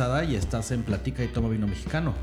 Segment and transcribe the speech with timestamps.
[0.00, 2.14] Y estás en Platica y Toma Vino Mexicano.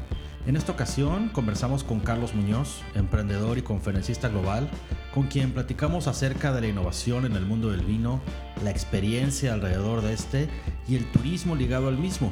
[0.48, 4.68] En esta ocasión conversamos con Carlos Muñoz, emprendedor y conferencista global,
[5.14, 8.20] con quien platicamos acerca de la innovación en el mundo del vino,
[8.64, 10.50] la experiencia alrededor de este
[10.88, 12.32] y el turismo ligado al mismo,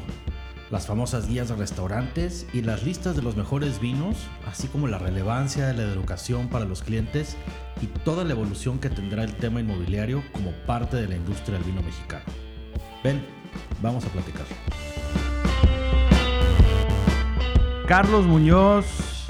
[0.71, 4.17] las famosas guías de restaurantes y las listas de los mejores vinos,
[4.47, 7.37] así como la relevancia de la educación para los clientes
[7.83, 11.67] y toda la evolución que tendrá el tema inmobiliario como parte de la industria del
[11.67, 12.25] vino mexicano.
[13.03, 13.23] Ven,
[13.83, 14.45] vamos a platicar.
[17.87, 19.27] Carlos Muñoz,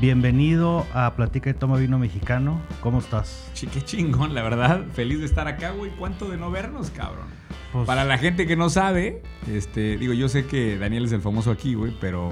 [0.00, 2.60] bienvenido a Platica y Toma Vino Mexicano.
[2.82, 3.50] ¿Cómo estás?
[3.54, 4.84] Che, qué chingón, la verdad.
[4.92, 5.90] Feliz de estar acá, güey.
[5.92, 7.26] ¿Cuánto de no vernos, cabrón?
[7.72, 11.22] Pues- Para la gente que no sabe, este, digo, yo sé que Daniel es el
[11.22, 12.30] famoso aquí, güey, pero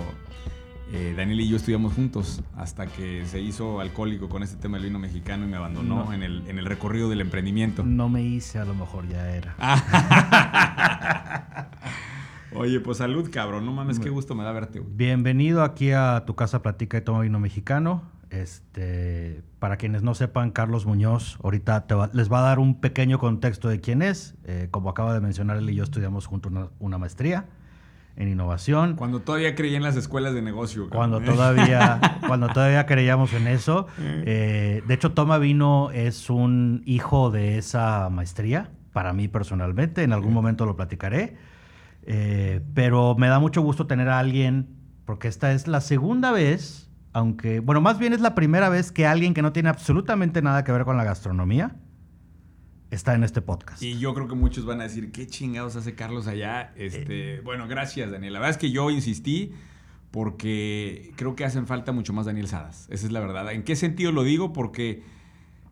[0.92, 4.88] eh, Daniel y yo estudiamos juntos hasta que se hizo alcohólico con este tema del
[4.88, 6.12] vino mexicano y me abandonó No.
[6.12, 7.82] en, el, en el recorrido del emprendimiento.
[7.84, 9.54] No me hice, a lo mejor ya era.
[12.55, 13.65] Oye, pues salud, cabrón.
[13.65, 14.93] No mames, qué gusto me da verte, güey.
[14.95, 18.03] Bienvenido aquí a tu casa Platica y Toma Vino Mexicano.
[18.31, 22.81] Este, para quienes no sepan, Carlos Muñoz ahorita te va- les va a dar un
[22.81, 24.34] pequeño contexto de quién es.
[24.45, 27.47] Eh, como acaba de mencionar, él y yo estudiamos juntos una, una maestría
[28.17, 28.97] en innovación.
[28.97, 31.11] Cuando todavía creía en las escuelas de negocio, cabrón.
[31.11, 33.87] Cuando todavía, cuando todavía creíamos en eso.
[33.98, 40.03] Eh, de hecho, Toma Vino es un hijo de esa maestría, para mí personalmente.
[40.03, 41.37] En algún momento lo platicaré.
[42.12, 44.66] Eh, pero me da mucho gusto tener a alguien,
[45.05, 49.06] porque esta es la segunda vez, aunque, bueno, más bien es la primera vez que
[49.06, 51.77] alguien que no tiene absolutamente nada que ver con la gastronomía
[52.91, 53.81] está en este podcast.
[53.81, 56.72] Y yo creo que muchos van a decir, ¿qué chingados hace Carlos allá?
[56.75, 58.33] Este, bueno, gracias, Daniel.
[58.33, 59.53] La verdad es que yo insistí
[60.11, 62.88] porque creo que hacen falta mucho más Daniel Sadas.
[62.91, 63.53] Esa es la verdad.
[63.53, 64.53] ¿En qué sentido lo digo?
[64.53, 65.04] Porque,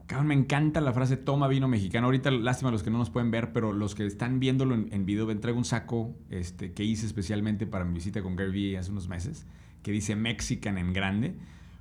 [0.08, 2.06] cabrón, me encanta la frase toma vino mexicano.
[2.06, 5.06] Ahorita, lástima los que no nos pueden ver, pero los que están viéndolo en, en
[5.06, 8.76] video, ven, traigo un saco este, que hice especialmente para mi visita con Gary Vee
[8.78, 9.46] hace unos meses,
[9.82, 11.36] que dice Mexican en grande.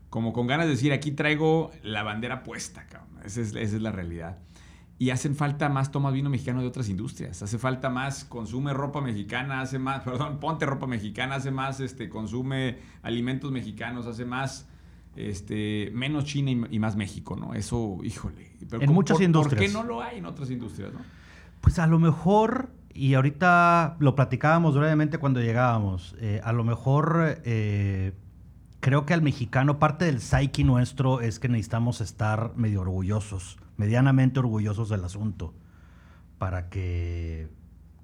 [0.10, 3.22] Como con ganas de decir, aquí traigo la bandera puesta, cabrón.
[3.24, 4.38] Esa es, esa es la realidad.
[5.00, 7.42] Y hacen falta más toma vino mexicano de otras industrias.
[7.42, 12.10] Hace falta más, consume ropa mexicana, hace más, perdón, ponte ropa mexicana, hace más, este,
[12.10, 14.68] consume alimentos mexicanos, hace más,
[15.18, 17.54] este, menos China y, más México, ¿no?
[17.54, 18.52] Eso, híjole.
[18.70, 19.60] Pero En ¿cómo- muchas por- industrias.
[19.60, 21.00] ¿Por qué no lo hay en otras industrias, no?
[21.62, 27.40] Pues a lo mejor, y ahorita lo platicábamos brevemente cuando llegábamos, eh, a lo mejor
[27.46, 28.14] eh,
[28.80, 34.40] creo que al mexicano parte del psyche nuestro es que necesitamos estar medio orgullosos, medianamente
[34.40, 35.54] orgullosos del asunto,
[36.38, 37.50] para que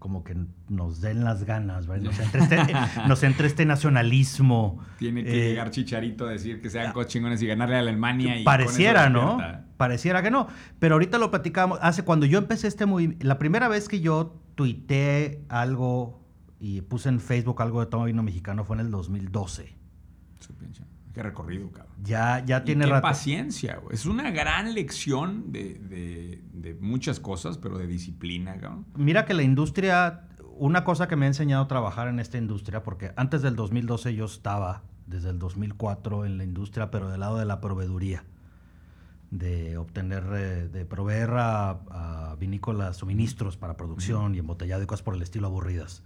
[0.03, 0.35] como que
[0.67, 2.03] nos den las ganas, ¿verdad?
[2.11, 2.73] Nos entre este,
[3.07, 4.83] nos entre este nacionalismo.
[4.99, 8.37] Tiene que Eh, llegar Chicharito a decir que sean cosas chingones y ganarle a Alemania.
[8.37, 9.37] Y Pareciera, ¿no?
[9.77, 10.47] Pareciera que no.
[10.79, 11.79] Pero ahorita lo platicamos.
[11.81, 16.19] Hace cuando yo empecé este movimiento, la primera vez que yo tuiteé algo
[16.59, 19.73] y puse en Facebook algo de Toma Vino Mexicano fue en el 2012.
[20.41, 21.93] Su pinche- Qué recorrido, cabrón.
[22.03, 23.03] Ya, ya Y tiene qué rato.
[23.03, 23.93] paciencia, güey.
[23.95, 28.85] Es una gran lección de, de- de muchas cosas, pero de disciplina, cabrón.
[28.95, 32.81] Mira que la industria, una cosa que me ha enseñado a trabajar en esta industria,
[32.83, 37.37] porque antes del 2012 yo estaba, desde el 2004, en la industria, pero del lado
[37.37, 38.23] de la proveeduría,
[39.29, 41.69] de obtener, eh, de proveer a,
[42.31, 46.01] a vinícolas suministros para producción y embotellado y cosas por el estilo aburridas.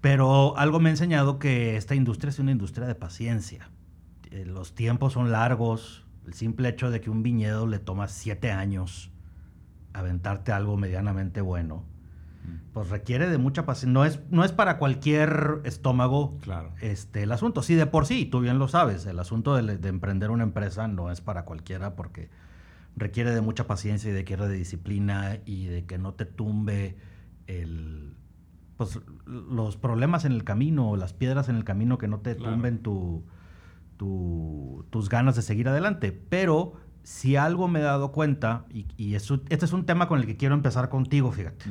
[0.00, 3.70] Pero algo me ha enseñado que esta industria es una industria de paciencia.
[4.36, 6.04] Eh, Los tiempos son largos.
[6.26, 9.10] El simple hecho de que un viñedo le toma siete años
[9.92, 11.84] aventarte algo medianamente bueno,
[12.74, 13.92] pues requiere de mucha paciencia.
[13.92, 16.72] No es, no es para cualquier estómago Claro.
[16.82, 17.62] este, el asunto.
[17.62, 20.86] Sí, de por sí, tú bien lo sabes, el asunto de, de emprender una empresa
[20.88, 22.28] no es para cualquiera porque
[22.96, 26.96] requiere de mucha paciencia y requiere de disciplina y de que no te tumbe
[27.46, 28.14] el,
[28.76, 32.36] pues, los problemas en el camino o las piedras en el camino que no te
[32.36, 32.52] Claro.
[32.52, 33.24] tumben tu,
[33.96, 36.12] tu- tus ganas de seguir adelante.
[36.12, 40.18] Pero si algo me he dado cuenta, y, y eso- este es un tema con
[40.20, 41.66] el que quiero empezar contigo, fíjate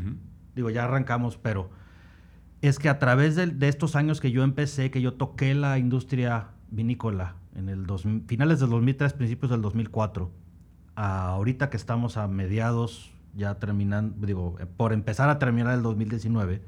[0.56, 1.70] digo, ya arrancamos, pero
[2.62, 5.78] es que a través de, de estos años que yo empecé, que yo toqué la
[5.78, 10.32] industria vinícola en el dos, finales del 2003, principios del 2004,
[10.96, 15.82] a ahorita que estamos a mediados, ya terminando, digo, eh, por empezar a terminar el
[15.84, 16.62] 2019,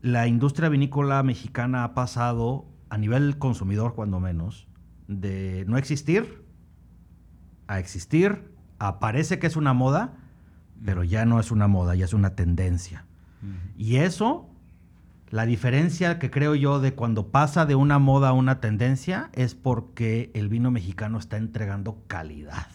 [0.00, 4.68] la industria vinícola mexicana ha pasado, a nivel consumidor cuando menos,
[5.08, 6.44] de no existir
[7.66, 10.18] a existir, a parece que es una moda,
[10.84, 13.06] pero ya no es una moda, ya es una tendencia.
[13.78, 14.50] Y eso,
[15.30, 19.54] la diferencia que creo yo de cuando pasa de una moda a una tendencia es
[19.54, 22.66] porque el vino mexicano está entregando calidad.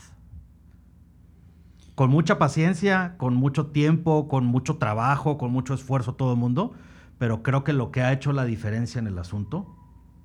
[1.94, 6.74] Con mucha paciencia, con mucho tiempo, con mucho trabajo, con mucho esfuerzo todo el mundo,
[7.20, 9.77] pero creo que lo que ha hecho la diferencia en el asunto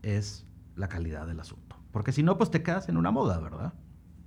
[0.03, 0.47] es
[0.77, 1.77] la calidad del asunto.
[1.91, 3.75] Porque si no, pues te quedas en una moda, ¿verdad?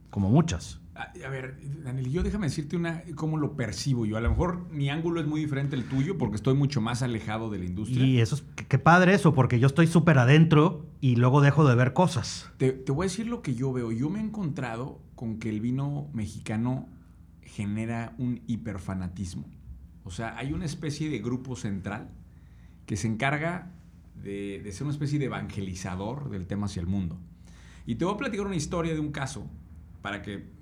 [0.09, 0.79] Como muchas.
[0.93, 4.17] A, a ver, Daniel, yo déjame decirte una, cómo lo percibo yo.
[4.17, 7.49] A lo mejor mi ángulo es muy diferente al tuyo porque estoy mucho más alejado
[7.49, 8.05] de la industria.
[8.05, 11.75] Y eso es, qué, padre eso, porque yo estoy súper adentro y luego dejo de
[11.75, 12.49] ver cosas.
[12.57, 13.91] Te, te voy a decir lo que yo veo.
[13.91, 16.87] Yo me he encontrado con que el vino mexicano
[17.41, 19.49] genera un hiperfanatismo.
[20.03, 22.09] O sea, hay una especie de grupo central
[22.85, 23.71] que se encarga
[24.21, 27.19] de, de ser una especie de evangelizador del tema hacia el mundo.
[27.85, 29.49] Y te voy a platicar una historia de un caso
[30.01, 30.55] para que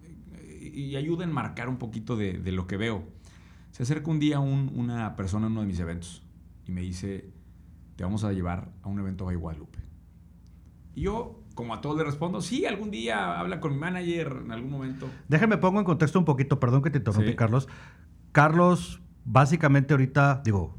[0.71, 3.03] y ayuda a enmarcar un poquito de, de, lo que veo.
[3.71, 6.23] Se acerca un día un, una persona en uno de mis eventos
[6.65, 7.31] y me dice,
[7.95, 9.79] te vamos a llevar a un evento a Guadalupe.
[10.95, 14.51] Y yo, como a todos le respondo, sí, algún día habla con mi manager en
[14.51, 15.09] algún momento.
[15.27, 17.35] Déjame pongo en contexto un poquito, perdón que te interrumpí, sí.
[17.35, 17.67] Carlos.
[18.31, 20.77] Carlos, básicamente ahorita, digo,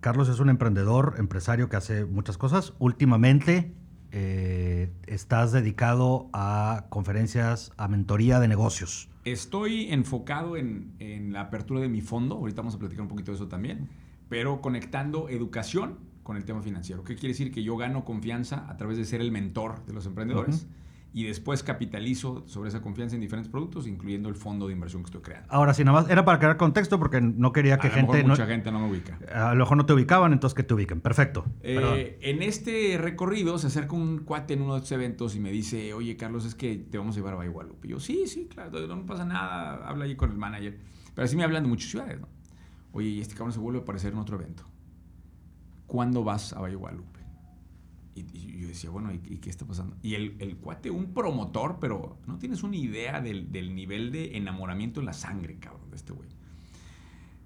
[0.00, 2.72] Carlos es un emprendedor, empresario que hace muchas cosas.
[2.78, 3.74] Últimamente
[4.12, 9.08] eh, estás dedicado a conferencias, a mentoría de negocios.
[9.24, 13.30] Estoy enfocado en, en, la apertura de mi fondo, ahorita vamos a platicar un poquito
[13.32, 13.90] de eso también,
[14.30, 17.04] pero conectando educación con el tema financiero.
[17.04, 17.52] ¿Qué quiere decir?
[17.52, 20.62] Que yo gano confianza a través de ser el mentor de los emprendedores.
[20.62, 20.80] Uh -huh
[21.12, 25.06] y después capitalizo sobre esa confianza en diferentes productos, incluyendo el fondo de inversión que
[25.06, 25.48] estoy creando.
[25.50, 28.12] Ahora, si nada más era para crear contexto porque no quería que a gente...
[28.12, 29.18] Mejor mucha no, gente no me ubica.
[29.34, 31.00] A lo mejor no te ubicaban, entonces que te ubiquen.
[31.00, 31.44] Perfecto.
[31.62, 35.50] Eh, en este recorrido se acerca un cuate en uno de estos eventos y me
[35.50, 37.88] dice, oye, Carlos, es que te vamos a llevar a Guadalupe.
[37.88, 40.78] Y yo, sí, sí, claro, no pasa nada, habla ahí con el manager.
[41.14, 42.28] Pero así me hablan de muchas ciudades, ¿no?
[42.92, 44.64] Oye, y este cabrón se vuelve a aparecer en otro evento.
[45.86, 47.19] ¿Cuándo vas a Valle Guadalupe?
[48.14, 49.96] Y, y, yo decía, bueno, ¿y, y qué está pasando?
[50.02, 54.36] Y el, el, cuate, un promotor, pero no tienes una idea del, del, nivel de
[54.36, 56.28] enamoramiento en la sangre, cabrón, de este güey.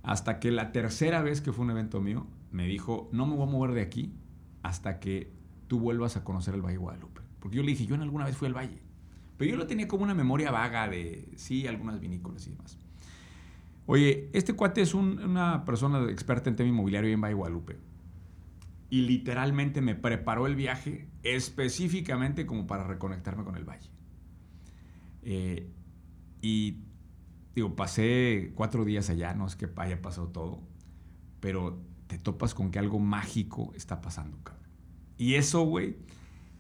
[0.02, 3.49] Hasta que la tercera vez que fue un evento mío, me dijo, no me voy
[3.49, 4.12] a mover de aquí
[4.62, 5.32] hasta que
[5.66, 7.20] tú vuelvas a conocer el Valle Guadalupe.
[7.40, 8.81] Porque yo le dije, yo en alguna vez fui al Valle.
[9.37, 12.78] Pero yo lo tenía como una memoria vaga de, sí, algunas vinícolas y demás.
[13.87, 17.78] Oye, este cuate es un, una persona experta en tema inmobiliario en Valle Guadalupe
[18.94, 23.91] y literalmente me preparó el viaje específicamente como para reconectarme con el valle.
[25.23, 25.69] Eh,
[26.41, 26.76] y
[27.56, 30.62] digo, pasé cuatro días allá, no es que haya pasado todo,
[31.41, 34.69] pero te topas con que algo mágico está pasando, cabrón.
[35.19, 35.96] Y eso, güey,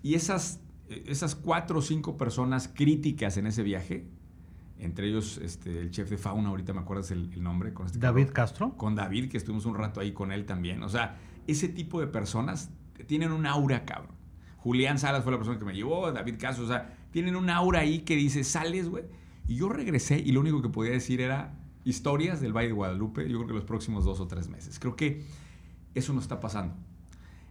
[0.02, 0.58] y esas,
[0.88, 4.08] esas cuatro o cinco personas críticas en ese viaje,
[4.80, 7.72] entre ellos este, el chef de fauna, ahorita me acuerdas el, el nombre.
[7.72, 8.76] Con este David cabrón, Castro.
[8.76, 10.82] Con David, que estuvimos un rato ahí con él también.
[10.82, 12.70] O sea, ese tipo de personas
[13.06, 14.14] tienen un aura, cabrón.
[14.58, 17.80] Julián Salas fue la persona que me llevó, David Castro, o sea, tienen un aura
[17.80, 19.04] ahí que dice, sales, güey.
[19.46, 21.54] Y yo regresé y lo único que podía decir era
[21.84, 24.78] historias del Valle de Guadalupe, yo creo que los próximos dos o tres meses.
[24.78, 25.22] Creo que
[25.94, 26.74] eso no está pasando.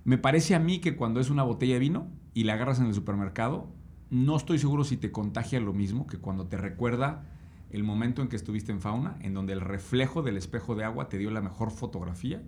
[0.05, 2.87] Me parece a mí que cuando es una botella de vino y la agarras en
[2.87, 3.69] el supermercado,
[4.09, 7.25] no estoy seguro si te contagia lo mismo que cuando te recuerda
[7.69, 11.09] el momento en que estuviste en fauna, en donde el reflejo del espejo de agua
[11.09, 12.41] te dio la mejor fotografía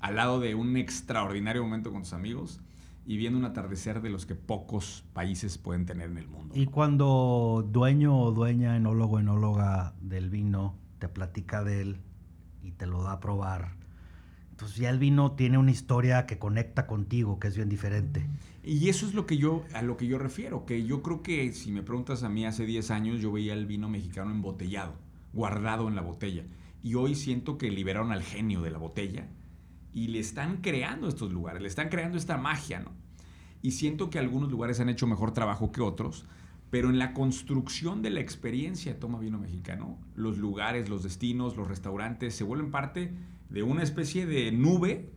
[0.00, 2.60] al lado de un extraordinario momento con tus amigos
[3.06, 6.54] y viendo un atardecer de los que pocos países pueden tener en el mundo.
[6.56, 12.00] Y cuando dueño o dueña, enólogo, enóloga del vino te platica de él
[12.62, 13.76] y te lo da a probar,
[14.50, 18.26] entonces ya el vino tiene una historia que conecta contigo, que es bien diferente.
[18.64, 21.52] Y eso es lo que yo, a lo que yo refiero, que yo creo que
[21.52, 24.94] si me preguntas a mí hace 10 años, yo veía el vino mexicano embotellado,
[25.34, 26.44] guardado en la botella.
[26.82, 29.28] Y hoy siento que liberaron al genio de la botella
[29.96, 32.92] y le están creando estos lugares, le están creando esta magia, ¿no?
[33.62, 36.26] Y siento que algunos lugares han hecho mejor trabajo que otros,
[36.68, 41.66] pero en la construcción de la experiencia Toma Vino Mexicano, los lugares, los destinos, los
[41.66, 43.14] restaurantes se vuelven parte
[43.48, 45.14] de una especie de nube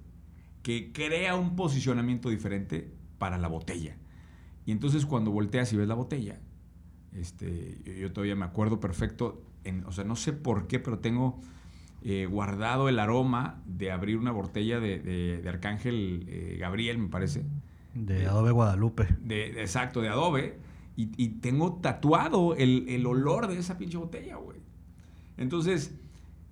[0.64, 3.98] que crea un posicionamiento diferente para la botella.
[4.66, 6.40] Y entonces cuando volteas y ves la botella,
[7.12, 11.42] este, yo todavía me acuerdo perfecto, en, o sea, no sé por qué, pero tengo
[12.02, 17.10] eh, guardado el aroma de abrir una botella de, de, de Arcángel eh, Gabriel, me
[17.10, 17.46] parece.
[17.94, 19.08] De Adobe Guadalupe.
[19.22, 20.60] De, de exacto, de Adobe.
[20.96, 24.60] Y, y tengo tatuado el, el, olor de esa pinche botella, güey.
[25.38, 25.96] Entonces,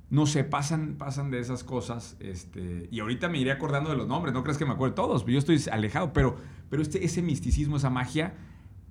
[0.10, 2.18] no sé, pasan, pasan de esas cosas.
[2.20, 4.96] Este, y ahorita me iré acordando de los nombres, no crees que me acuerdo de
[4.96, 6.38] todos, yo estoy alejado, pero,
[6.70, 8.36] pero este, ese misticismo, esa magia,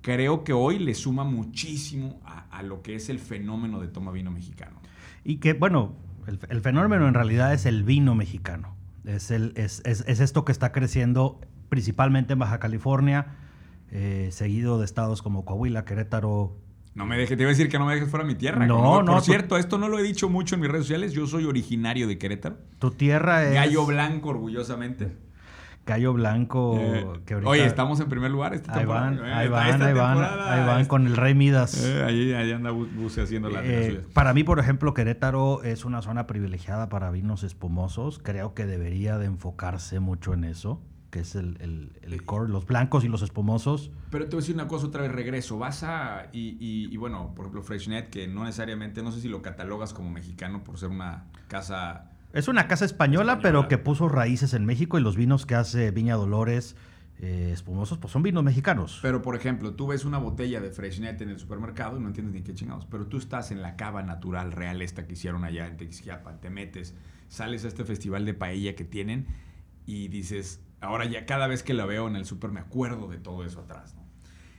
[0.03, 4.13] creo que hoy le suma muchísimo a, a lo que es el fenómeno de toma
[4.13, 4.81] vino mexicano.
[5.25, 5.97] Y que, bueno,
[6.27, 8.77] el, el, fenómeno en realidad es el vino mexicano.
[9.05, 13.37] Es, el, es, es, es, esto que está creciendo principalmente en Baja California,
[13.91, 16.57] eh, seguido de estados como Coahuila, Querétaro.
[16.95, 18.67] No me dejes, te iba a decir que no me dejes fuera mi tierra.
[18.67, 19.13] No, no.
[19.13, 21.13] Por cierto, esto no lo he dicho mucho en mis redes sociales.
[21.13, 22.57] Yo soy originario de Querétaro.
[22.79, 23.55] Tu tierra es.
[23.55, 25.26] Gallo blanco, orgullosamente.
[25.87, 26.77] Gallo Blanco.
[26.79, 29.07] Eh, que ahorita- Oye, estamos en primer lugar esta Ahí temporada.
[29.11, 31.83] van, Eh, ahí van, ahí van, ahí van con el Rey Midas.
[31.85, 35.85] Eh, ahí, ahí anda Bu- Buse haciendo la Eh, para mí, por ejemplo, Querétaro es
[35.85, 38.19] una zona privilegiada para vinos espumosos.
[38.19, 42.67] Creo que debería de enfocarse mucho en eso, que es el, el- el core, los
[42.67, 43.93] blancos y los espumosos.
[44.11, 45.57] Pero te voy a decir una cosa otra vez, regreso.
[45.57, 46.27] Vas a.
[46.33, 49.95] Y, y- y bueno, por ejemplo, Freshnet, que no necesariamente, no sé si lo catalogas
[49.95, 52.11] como mexicano por ser una casa.
[52.37, 53.43] Es una casa española, Española.
[53.43, 56.77] pero que puso raíces en México y los vinos que hace Viña Dolores
[57.19, 58.99] eh, espumosos, pues son vinos mexicanos.
[59.01, 62.35] Pero, por ejemplo, tú ves una botella de Freshnet en el supermercado y no entiendes
[62.35, 62.85] ni qué chingados.
[62.85, 66.51] Pero tú estás en la cava natural real, esta que hicieron allá en Texquiapan, te
[66.51, 66.95] metes,
[67.29, 69.29] sales a este festival de paella que tienen
[69.87, 73.17] y dices, ahora ya cada vez que la veo en el super me acuerdo de
[73.17, 74.05] todo eso atrás, ¿no?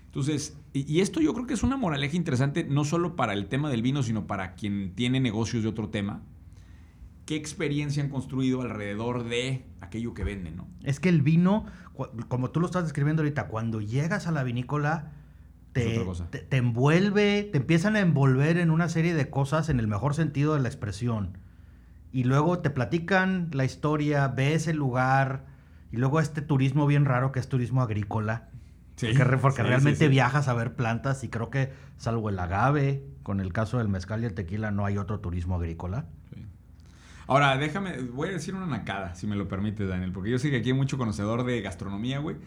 [0.05, 3.45] Entonces, y, y esto yo creo que es una moraleja interesante, no solo para el
[3.45, 6.23] tema del vino, sino para quien tiene negocios de otro tema.
[7.27, 10.67] ¿Qué experiencia han construido alrededor de aquello que venden, no?
[10.83, 11.65] Es que el vino,
[12.29, 15.11] como tú lo estás describiendo ahorita, cuando llegas a la vinícola,
[15.73, 15.83] te,
[16.31, 20.15] te- te envuelve, te empiezan a envolver en una serie de cosas en el mejor
[20.15, 21.37] sentido de la expresión.
[22.11, 25.45] Y luego te platican la historia, ves el lugar,
[25.91, 28.49] y luego este turismo bien raro que es turismo agrícola.
[29.07, 30.07] porque re- porque sí, realmente sí.
[30.09, 34.23] viajas a ver plantas y creo que salvo el agave, con el caso del mezcal
[34.23, 36.05] y el tequila, no hay otro turismo agrícola.
[37.27, 40.49] Ahora, déjame, voy a decir una nacada, si me lo permites, Daniel, porque yo sé
[40.49, 42.37] que aquí hay mucho conocedor de gastronomía, güey.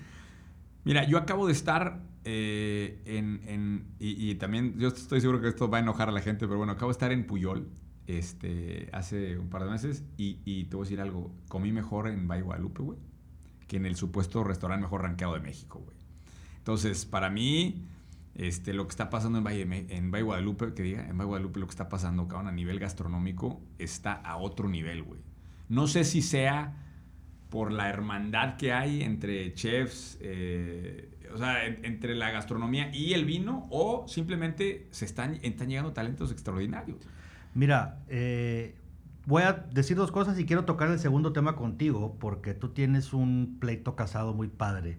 [0.84, 5.48] Mira, yo acabo de estar eh, en, en- y, y también, yo estoy seguro que
[5.48, 7.68] esto va a enojar a la gente, pero bueno, acabo de estar en Puyol
[8.06, 12.08] este, hace un par de meses y, y te voy a decir algo, comí mejor
[12.08, 12.98] en Valle Guadalupe, güey,
[13.68, 15.96] que en el supuesto restaurante mejor rankeado de México, güey.
[16.58, 17.86] Entonces, para mí,
[18.40, 21.60] este, lo que está pasando en Valle, en Valle Guadalupe, que diga, en Valle Guadalupe
[21.60, 25.20] lo que está pasando, cabrón, a nivel gastronómico, está a otro nivel, güey.
[25.68, 26.74] No sé si sea
[27.50, 33.12] por la hermandad que hay entre chefs, eh, o sea, en- entre la gastronomía y
[33.12, 36.98] el vino, o simplemente se están, están llegando talentos extraordinarios.
[37.54, 38.74] Mira, eh,
[39.26, 43.12] voy a decir dos cosas y quiero tocar el segundo tema contigo porque tú tienes
[43.12, 44.98] un pleito casado muy padre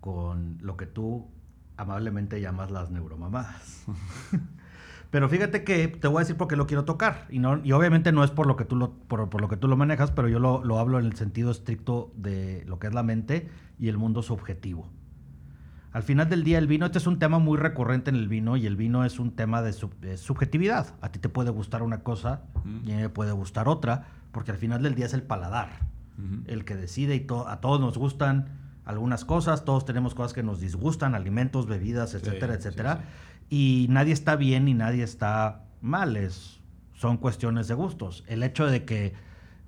[0.00, 1.28] con lo que tú
[1.76, 3.84] amablemente llamas las neuromamadas.
[5.10, 7.72] pero fíjate que te voy a decir por qué lo quiero tocar y, no, y
[7.72, 10.10] obviamente no es por lo que tú lo, por, por lo, que tú lo manejas,
[10.10, 13.48] pero yo lo, lo hablo en el sentido estricto de lo que es la mente
[13.78, 14.88] y el mundo subjetivo.
[15.92, 18.56] Al final del día, el vino, este es un tema muy recurrente en el vino
[18.56, 20.94] y el vino es un tema de, sub- de subjetividad.
[21.00, 22.42] A ti te puede gustar una cosa
[22.84, 25.68] y a mí me puede gustar otra, porque al final del día es el paladar
[26.46, 28.46] el que decide y to- a todos nos gustan
[28.84, 32.98] algunas cosas, todos tenemos cosas que nos disgustan, alimentos, bebidas, etcétera, sí, etcétera.
[32.98, 33.46] sí.
[33.50, 36.60] Y nadie está bien y nadie está mal, es,
[36.94, 38.24] son cuestiones de gustos.
[38.26, 39.14] El hecho de que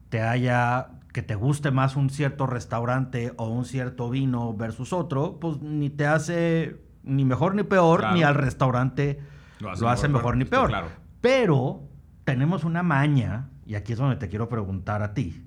[0.09, 5.39] te haya que te guste más un cierto restaurante o un cierto vino versus otro,
[5.41, 8.15] pues ni te hace ni mejor ni peor, Claro.
[8.17, 9.21] ni al restaurante
[9.61, 10.69] lo hace, mejor, ni está peor.
[10.69, 10.89] claro.
[11.23, 11.89] Pero
[12.25, 15.43] tenemos una maña, y aquí es donde te quiero preguntar a ti,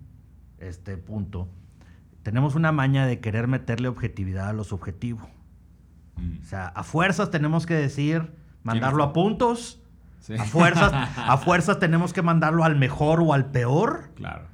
[0.57, 1.49] este punto.
[2.23, 5.29] Tenemos una maña de querer meterle objetividad a lo subjetivo.
[6.17, 6.39] Mm.
[6.41, 8.31] O sea, a fuerzas tenemos que decir,
[8.63, 9.81] mandarlo a puntos.
[10.19, 10.35] Sí.
[10.35, 14.09] A fuerzas, a fuerzas tenemos que mandarlo al mejor o al peor.
[14.15, 14.45] Claro.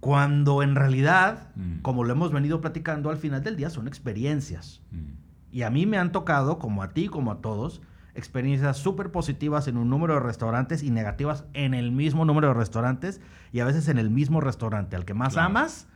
[0.00, 1.80] Cuando en realidad, Mm.
[1.82, 4.82] como lo hemos venido platicando, al final del día son experiencias.
[4.90, 5.12] Mm.
[5.52, 7.80] Y a mí me han tocado, como a ti, como a todos,
[8.14, 12.54] experiencias súper positivas en un número de restaurantes y negativas en el mismo número de
[12.54, 13.20] restaurantes
[13.52, 14.96] y a veces en el mismo restaurante.
[14.96, 15.48] Al que más Claro.
[15.48, 15.86] amas,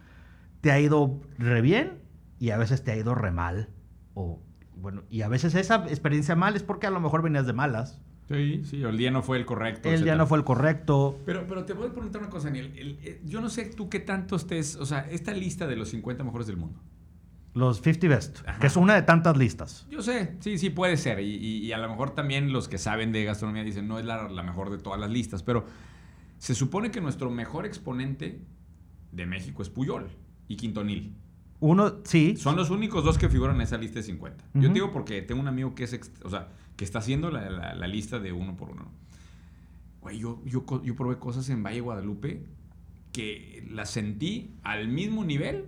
[0.60, 1.98] te ha ido re bien
[2.38, 3.68] y a veces te ha ido re mal.
[4.14, 4.40] O,
[4.76, 8.00] bueno, y a veces esa experiencia mal es porque a lo mejor venías de malas.
[8.28, 9.88] Sí, sí, o el día no fue el correcto.
[9.90, 11.18] El día no fue el correcto.
[11.24, 12.72] Pero, pero te voy a preguntar una cosa, Daniel.
[12.76, 15.88] El- eh, yo no sé tú qué tanto estés, o sea, esta lista de los
[15.88, 16.78] 50 mejores del mundo.
[17.54, 18.60] Los 50 Best, Ajá.
[18.60, 19.86] que es una de tantas listas.
[19.90, 21.20] Yo sé, sí, sí puede ser.
[21.20, 24.04] Y, y- y a lo mejor también los que saben de gastronomía dicen, no es
[24.04, 25.64] la, la mejor de todas las listas, pero
[26.36, 28.42] se supone que nuestro mejor exponente
[29.10, 30.08] de México es Puyol
[30.48, 31.14] y Quintonil.
[31.60, 32.36] Uno, sí.
[32.36, 34.44] Son los únicos dos que figuran en esa lista de 50.
[34.54, 34.68] Yo Ujú.
[34.68, 37.74] te digo porque tengo un amigo que es, o sea, que está haciendo la, la-
[37.74, 38.90] la lista de uno por uno.
[40.00, 42.44] Güey, yo, yo, yo probé cosas en Valle Guadalupe
[43.12, 45.66] que las sentí al mismo nivel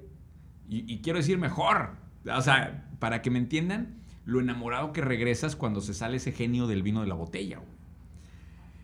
[0.69, 1.97] y, y quiero decir mejor.
[2.33, 6.69] O sea, para que me entiendan lo enamorado que regresas cuando se sale ese genio
[6.69, 7.57] del vino de la botella.
[7.57, 7.69] güey.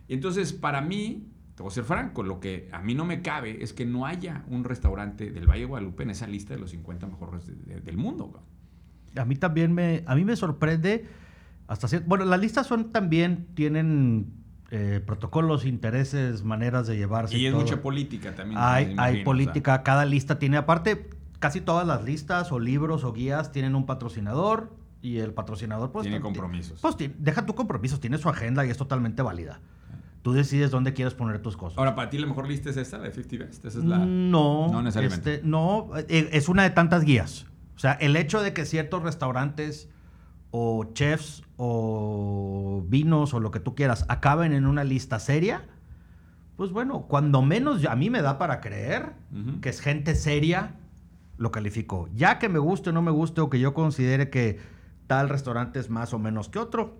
[0.08, 3.22] Y entonces, para mí, te voy a ser franco, lo que a mí no me
[3.22, 6.60] cabe es que no haya un restaurante del Valle de Guadalupe en esa lista de
[6.60, 8.42] los 50 mejores de- de- del mundo.
[9.16, 11.06] A mí también me, a mí me sorprende
[11.66, 12.06] hasta cierto...
[12.08, 14.34] Bueno, las listas son también, tienen
[14.70, 17.38] eh, protocolos, intereses, maneras de llevarse.
[17.38, 17.62] Y es todo.
[17.62, 18.60] mucha política también.
[18.62, 19.24] Hay, me hay imagino, o sea.
[19.24, 21.08] política, cada lista tiene aparte,
[21.38, 26.02] casi todas las listas o libros o guías tienen un patrocinador y el patrocinador pues...
[26.02, 26.80] Tiene ti- compromisos.
[26.82, 29.60] Pues deja tu compromisos, tiene su agenda y es totalmente válida.
[30.26, 31.78] Tú decides dónde quieres poner tus cosas.
[31.78, 33.64] Ahora, para ti la mejor lista es esta, de 50 Best.
[33.64, 33.98] Esa es la...
[33.98, 35.34] No, No necesariamente.
[35.34, 37.46] este, no, eh, es una de tantas guías.
[37.76, 39.88] O sea, el hecho de que ciertos restaurantes
[40.50, 45.64] o chefs o vinos o lo que tú quieras acaben en una lista seria,
[46.56, 49.12] pues bueno, cuando menos a mí me da para creer
[49.60, 50.74] que es gente seria,
[51.36, 52.08] lo calificó.
[52.16, 54.58] Ya que me guste o no me guste o que yo considere que
[55.06, 56.98] tal restaurante es más o menos que otro,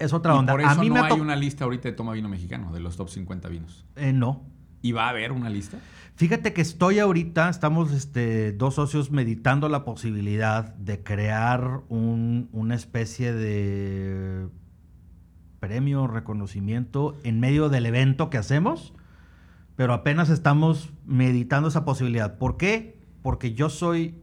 [0.00, 0.52] es otra Y onda.
[0.52, 2.80] por eso a mí no me hay una lista ahorita de toma vino mexicano, de
[2.80, 3.86] los top 50 vinos.
[3.96, 4.42] Eh, no.
[4.82, 5.78] ¿Y va a haber una lista?
[6.16, 12.74] Fíjate que estoy ahorita, estamos este, dos socios meditando la posibilidad de crear un- una
[12.74, 14.48] especie de
[15.60, 18.94] premio, reconocimiento en medio del evento que hacemos,
[19.76, 22.38] pero apenas estamos meditando esa posibilidad.
[22.38, 22.98] ¿Por qué?
[23.22, 24.14] Porque yo soy,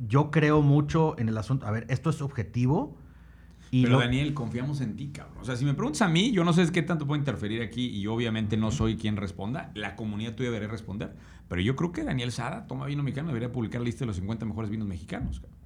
[0.00, 1.66] yo creo mucho en el asunto.
[1.66, 2.96] A ver, esto es objetivo.
[3.74, 5.38] Y Pero lo- Daniel, confiamos en ti, cabrón.
[5.40, 7.86] O sea, si me preguntas a mí, yo no sé qué tanto puedo interferir aquí
[7.88, 9.70] y obviamente no soy quien responda.
[9.74, 11.16] La comunidad tú debería responder.
[11.48, 14.16] Pero yo creo que Daniel Sada, Toma Vino Mexicano, debería publicar la lista de los
[14.16, 15.40] 50 mejores vinos mexicanos.
[15.40, 15.58] cabrón.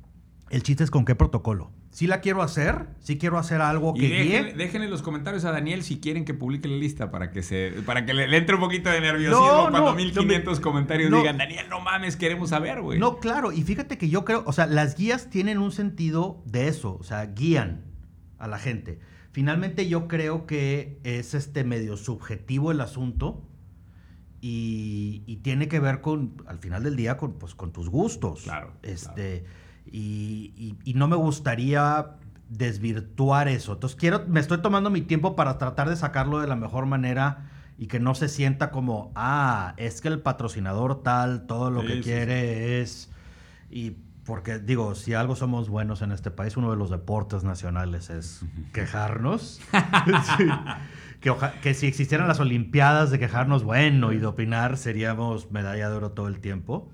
[0.51, 1.73] el chiste es con qué protocolo.
[1.91, 5.51] Si la quiero hacer, si quiero hacer algo que dejen, déjenle en los comentarios a
[5.51, 8.55] Daniel si quieren que publique la lista para que se para que le, le entre
[8.55, 12.51] un poquito de nerviosismo No, cuando no, 1500 no, comentarios digan, Daniel, no mames, queremos
[12.51, 12.99] saber, güey.
[13.01, 16.69] No, claro, y fíjate que yo creo, o sea, las guías tienen un sentido de
[16.69, 17.83] eso, o sea, guían
[18.38, 18.99] a la gente.
[19.33, 23.43] Finalmente yo creo que es este medio subjetivo el asunto
[24.40, 28.43] y, y tiene que ver con, al final del día, con, pues, con tus gustos.
[28.43, 29.45] Claro, Este,
[29.88, 32.17] Y, y- y no me gustaría
[32.49, 33.75] desvirtuar eso.
[33.75, 37.50] Entonces quiero, me estoy tomando mi tiempo para tratar de sacarlo de la mejor manera
[37.78, 41.87] y que no se sienta como, ah, es que el patrocinador tal, todo lo Sí,
[41.87, 43.11] que sí, quiere es...
[43.71, 48.10] Y porque digo, si algo somos buenos en este país, uno de los deportes nacionales
[48.10, 49.60] es quejarnos.
[50.36, 50.45] Sí.
[51.21, 55.89] que, oja- que si existieran las Olimpiadas de quejarnos, bueno, y de opinar, seríamos medalla
[55.89, 56.91] de oro todo el tiempo.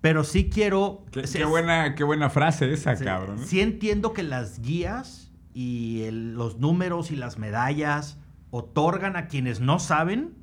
[0.00, 1.04] Pero sí quiero...
[1.10, 3.38] Qué, qué buena, qué buena frase esa, Sí, cabrón.
[3.40, 3.44] ¿eh?
[3.44, 8.18] Sí entiendo que las guías y el- los números y las medallas
[8.50, 10.34] otorgan a quienes no saben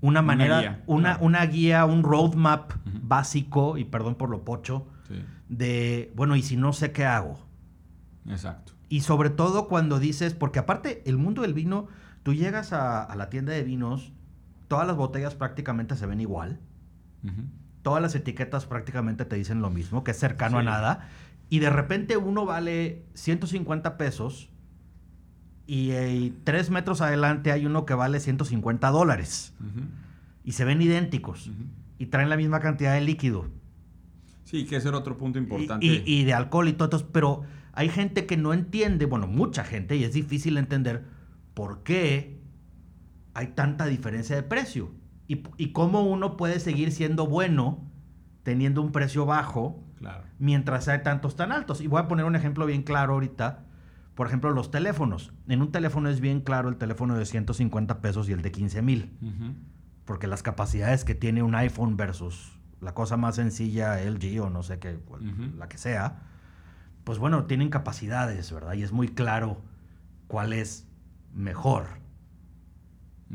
[0.00, 2.98] una manera, guía, una, una guía, un roadmap Ujú.
[3.02, 7.38] básico, y perdón por lo pocho, Sí, de, bueno, ¿y si no sé qué hago?
[8.28, 8.72] exacto.
[8.88, 11.88] Y sobre todo cuando dices, porque aparte el mundo del vino,
[12.22, 14.12] tú llegas a, a la tienda de vinos,
[14.68, 16.60] todas las botellas prácticamente se ven igual,
[17.82, 21.08] todas las etiquetas prácticamente te dicen lo mismo, que es cercano a nada,
[21.48, 24.50] y de repente uno vale 150 pesos
[25.66, 29.54] y, eh, tres metros adelante hay uno que vale 150 dólares.
[30.44, 31.50] Y se ven idénticos.
[31.98, 33.46] Y traen la misma cantidad de líquido
[34.54, 35.84] Sí, que ese era otro punto importante.
[35.84, 39.96] y- y de alcohol y todo, pero hay gente que no entiende, bueno, mucha gente,
[39.96, 41.04] y es difícil entender
[41.54, 42.40] por qué
[43.34, 44.92] hay tanta diferencia de precio
[45.26, 47.90] y, y cómo uno puede seguir siendo bueno
[48.44, 50.24] teniendo un precio bajo Claro.
[50.38, 51.80] mientras hay tantos tan altos.
[51.80, 53.64] Y voy a poner un ejemplo bien claro ahorita.
[54.14, 55.32] Por ejemplo, los teléfonos.
[55.48, 58.82] En un teléfono es bien claro el teléfono de 150 pesos y el de 15
[58.82, 59.10] mil.
[60.04, 62.52] Porque las capacidades que tiene un iPhone versus
[62.84, 64.98] la cosa más sencilla, LG o no sé qué,
[65.56, 66.20] la que sea,
[67.02, 68.74] pues bueno, tienen capacidades, ¿verdad?
[68.74, 69.56] Y es muy claro
[70.28, 70.86] cuál es
[71.32, 71.86] mejor.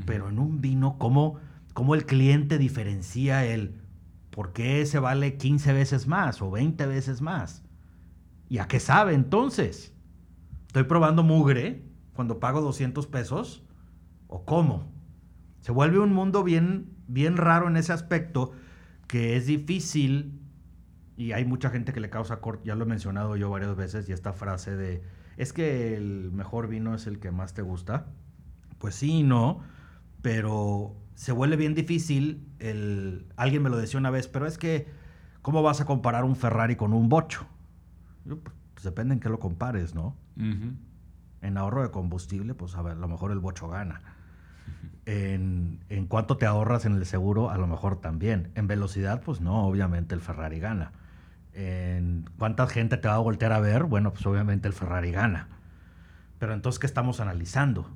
[0.05, 1.39] Pero en un vino, ¿cómo,
[1.73, 3.81] cómo el cliente diferencia el
[4.29, 7.63] por qué ese vale 15 veces más o 20 veces más?
[8.49, 9.93] ¿Y a qué sabe entonces?
[10.67, 11.83] ¿Estoy probando mugre
[12.13, 13.63] cuando pago 200 pesos?
[14.27, 14.91] ¿O cómo?
[15.61, 18.53] Se vuelve un mundo bien, bien raro en ese aspecto
[19.09, 20.39] que es difícil
[21.17, 24.07] y hay mucha gente que le causa corte, ya lo he mencionado yo varias veces,
[24.07, 25.01] y esta frase de,
[25.35, 28.05] es que el mejor vino es el que más te gusta.
[28.77, 29.61] Pues sí y no,
[30.21, 32.47] pero se vuelve bien difícil.
[32.59, 34.87] El, alguien me lo decía una vez, pero es que,
[35.41, 37.47] ¿cómo vas a comparar un Ferrari con un bocho?
[38.25, 40.15] Yo, pues depende en qué lo compares, ¿no?
[41.41, 44.01] En ahorro de combustible, pues a ver, a lo mejor el bocho gana.
[45.09, 48.51] En, en cuánto te ahorras en el seguro, a lo mejor también.
[48.53, 50.91] En velocidad, pues no, obviamente el Ferrari gana.
[51.53, 55.47] En cuánta gente te va a voltear a ver, bueno, pues obviamente el Ferrari gana.
[56.37, 57.89] Pero entonces, ¿qué estamos analizando?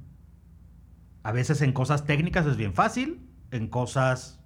[1.21, 4.39] A veces en cosas técnicas es bien fácil, en cosas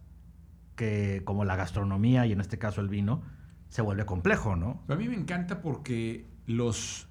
[0.75, 3.21] que, como la gastronomía y en este caso el vino,
[3.69, 4.83] se vuelve complejo, ¿no?
[4.89, 7.07] A mí me encanta porque los,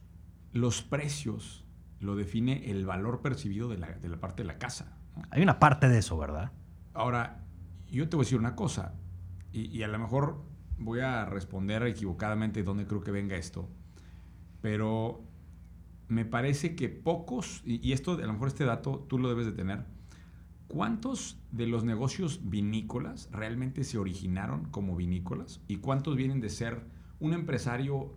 [0.52, 1.64] los precios
[1.98, 4.95] lo define el valor percibido de la parte de la casa.
[5.30, 6.52] Hay una parte de eso, ¿verdad?
[6.94, 7.44] Ahora,
[7.90, 8.94] yo te voy a decir una cosa,
[9.52, 10.42] y, y a lo mejor
[10.78, 13.68] voy a responder equivocadamente dónde creo que venga esto,
[14.60, 15.26] pero
[16.08, 19.52] me parece que pocos, y, esto, a lo mejor este dato tú lo debes de
[19.52, 19.84] tener,
[20.68, 25.60] ¿cuántos de los negocios vinícolas realmente se originaron como vinícolas?
[25.68, 26.82] ¿Y cuántos vienen de ser
[27.18, 28.14] un empresario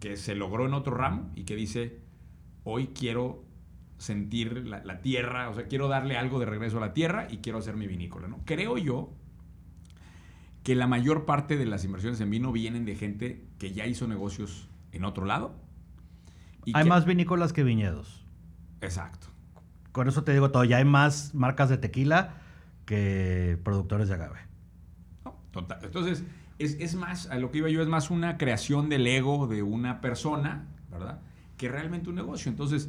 [0.00, 2.00] que se logró en otro ramo y que dice,
[2.64, 3.44] hoy quiero
[4.00, 7.58] sentir la, tierra, o sea, quiero darle algo de regreso a la tierra y quiero
[7.58, 8.40] hacer mi vinícola, ¿no?
[8.46, 9.12] Creo yo
[10.62, 14.08] que la mayor parte de las inversiones en vino vienen de gente que ya hizo
[14.08, 15.54] negocios en otro lado.
[16.72, 18.24] hay más vinícolas que viñedos.
[18.80, 19.26] Exacto.
[19.92, 22.36] Con eso te digo todo, ya hay más marcas de tequila
[22.86, 24.38] que productores de agave.
[25.50, 25.80] total.
[25.82, 26.24] Entonces,
[26.58, 30.00] es, más, a lo que iba yo, es más una creación del ego de una
[30.00, 31.20] persona, ¿verdad?
[31.58, 32.50] Que realmente un negocio.
[32.50, 32.88] Entonces,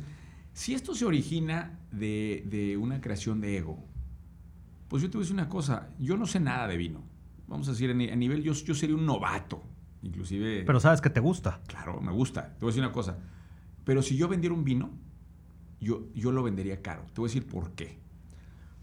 [0.53, 3.83] si esto se origina de, de una creación de ego,
[4.87, 7.11] pues yo te voy a decir una cosa, yo no sé nada de vino
[7.51, 9.61] vamos a decir, a nivel, yo, yo sería un novato,
[10.03, 10.63] inclusive...
[10.65, 11.61] Pero sabes que te gusta.
[11.67, 12.53] Claro, me gusta.
[12.53, 13.17] Te voy a decir una cosa.
[13.83, 14.89] Pero si yo vendiera un vino,
[15.81, 17.05] yo, yo lo vendería caro.
[17.13, 17.99] Te voy a decir por qué.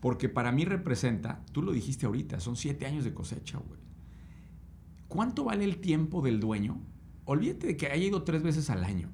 [0.01, 3.81] Porque para mí representa, tú lo dijiste ahorita, son siete años de cosecha, güey.
[5.09, 6.79] ¿Cuánto vale el tiempo del dueño?
[7.25, 9.09] Olvídate de que haya ido tres veces al año.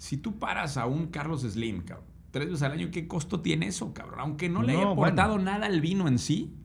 [0.00, 3.66] Si tú paras a un Carlos Slim, cabrón, tres veces al año, ¿qué costo tiene
[3.66, 4.20] eso, cabrón?
[4.20, 6.56] Aunque no le haya aportado nada al vino en sí,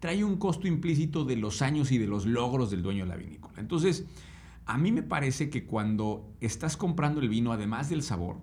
[0.00, 3.16] trae un costo implícito de los años y de los logros del dueño de la
[3.16, 3.60] vinícola.
[3.60, 4.06] Entonces,
[4.66, 8.38] a mí me parece que cuando estás comprando el vino, además del sabor,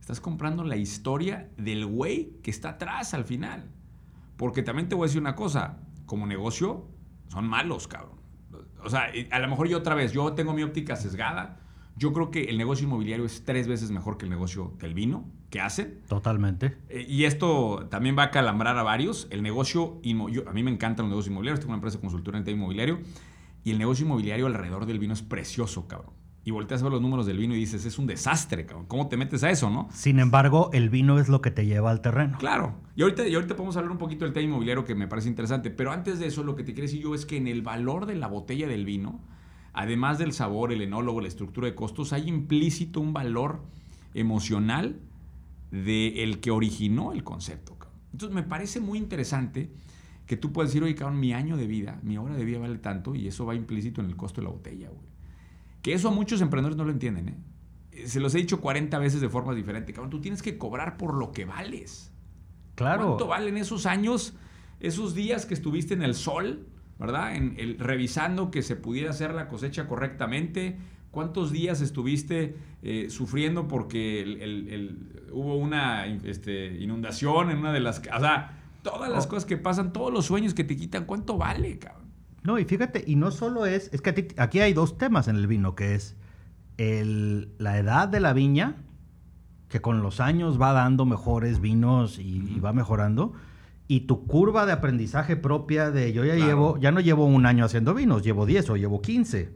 [0.00, 3.70] estás comprando la historia del güey que está atrás al final.
[4.36, 6.90] Porque también te voy a decir una cosa, como negocio,
[7.28, 8.20] son malos, cabrón.
[8.84, 11.61] O sea, a lo mejor yo otra vez, yo tengo mi óptica sesgada.
[11.96, 15.24] Yo creo que el negocio inmobiliario es tres veces mejor que el negocio del vino
[15.50, 16.00] que hacen.
[16.08, 16.76] Totalmente.
[16.88, 19.28] Eh, y esto también va a calambrar a varios.
[19.30, 22.44] El negocio inmobiliario, a mí me encantan los negocios inmobiliarios, tengo una empresa consultora en
[22.44, 23.00] tema inmobiliario,
[23.62, 26.14] y el negocio inmobiliario alrededor del vino es precioso, cabrón.
[26.44, 28.86] Y volteas a ver los números del vino y dices, es un desastre, cabrón.
[28.86, 29.88] ¿Cómo te metes a eso, no?
[29.92, 32.38] Sin embargo, el vino es lo que te lleva al terreno.
[32.38, 32.74] Claro.
[32.96, 35.70] Y ahorita, y ahorita podemos hablar un poquito del tema inmobiliario que me parece interesante.
[35.70, 38.06] Pero antes de eso, lo que te quiero decir yo es que en el valor
[38.06, 39.20] de la botella del vino,
[39.72, 43.62] además del sabor, el enólogo, la estructura de costos, hay implícito un valor
[44.14, 45.00] emocional
[45.70, 47.72] de el que originó el concepto.
[48.12, 49.70] Entonces me parece muy interesante
[50.26, 52.78] que tú puedas decir, oye, cabrón, mi año de vida, mi hora de vida vale
[52.78, 55.06] tanto y eso va implícito en el costo de la botella, güey.
[55.80, 58.06] Que eso a muchos emprendedores no lo entienden, ¿eh?
[58.06, 60.10] Se los he dicho 40 veces de forma diferente, cabrón.
[60.10, 62.10] Tú tienes que cobrar por lo que vales.
[62.74, 63.08] Claro.
[63.08, 64.34] ¿Cuánto valen esos años,
[64.80, 66.66] esos días que estuviste en el sol,
[67.02, 67.36] ¿verdad?
[67.36, 70.78] En el, revisando que se pudiera hacer la cosecha correctamente,
[71.12, 77.98] ¿Cuántos días estuviste eh, sufriendo porque hubo una este, inundación en una de las...
[77.98, 79.28] O sea, todas las oh.
[79.28, 82.06] cosas que pasan, todos los sueños que te quitan, ¿cuánto vale, cabrón?
[82.44, 83.90] No, y fíjate, y no solo es...
[83.92, 86.16] Es que aquí hay dos temas en el vino, que es
[86.78, 88.76] la edad de la viña,
[89.68, 93.34] que con los años va dando mejores vinos y, va mejorando
[93.88, 97.64] y tu curva de aprendizaje propia de yo ya llevo, ya no llevo un año
[97.64, 99.54] haciendo vinos, llevo 10 o llevo 15.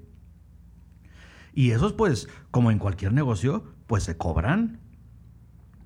[1.55, 4.79] Y esos, pues, como en cualquier negocio, pues se cobran.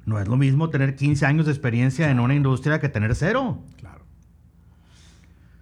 [0.05, 3.63] No es lo mismo tener 15 años de experiencia en una industria que tener cero.
[3.77, 4.05] Claro.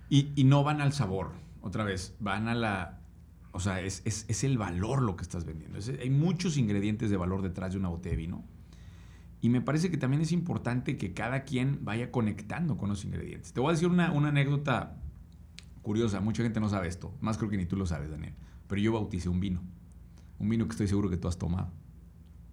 [0.09, 3.01] Y, no van al sabor, otra vez, van a la...
[3.53, 5.79] O sea, es, el valor lo que estás vendiendo.
[6.01, 8.45] hay muchos ingredientes de valor detrás de una botella de vino.
[9.41, 13.53] Y me parece que también es importante que cada quien vaya conectando con los ingredientes.
[13.53, 14.97] Te voy a decir una, una anécdota
[15.83, 16.21] curiosa.
[16.21, 17.15] Mucha gente no sabe esto.
[17.21, 18.35] Más creo que ni tú lo sabes, Daniel.
[18.67, 19.63] Pero yo bauticé un vino.
[20.39, 21.73] Un vino que estoy seguro que tú has tomado.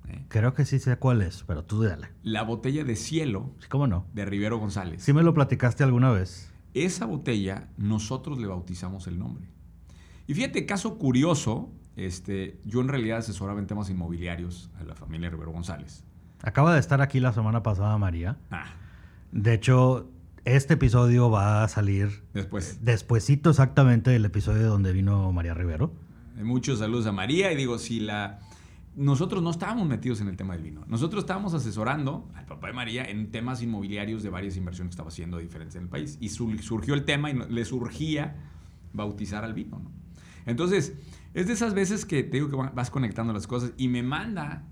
[0.07, 0.25] ¿eh?
[0.29, 2.09] Creo que sí sé cuál es, pero tú dale.
[2.23, 3.53] La botella de cielo.
[3.69, 4.05] ¿Cómo no?
[4.13, 5.03] De Rivero González.
[5.03, 6.51] Sí me lo platicaste alguna vez.
[6.73, 9.49] Esa botella nosotros le bautizamos el nombre.
[10.27, 15.29] Y fíjate, caso curioso, este, yo en realidad asesoraba en temas inmobiliarios a la familia
[15.29, 16.04] Rivero González.
[16.41, 18.37] Acaba de estar aquí la semana pasada María.
[18.51, 18.65] Ah.
[19.31, 20.09] De hecho,
[20.45, 22.83] este episodio va a salir después.
[22.83, 25.91] Despuésito exactamente del episodio donde vino María Rivero.
[26.41, 28.39] Muchos saludos a María y digo, si la...
[28.95, 30.85] Nosotros no estábamos metidos en el tema del vino.
[30.87, 35.09] Nosotros estábamos asesorando al papá de María en temas inmobiliarios de varias inversiones que estaba
[35.09, 36.17] haciendo diferentes en el país.
[36.21, 38.35] Y surgió el tema y le surgía
[38.93, 39.79] bautizar al vino.
[39.79, 39.91] ¿no?
[40.45, 40.93] Entonces,
[41.33, 44.63] es de esas veces que te digo que vas conectando las cosas y me manda,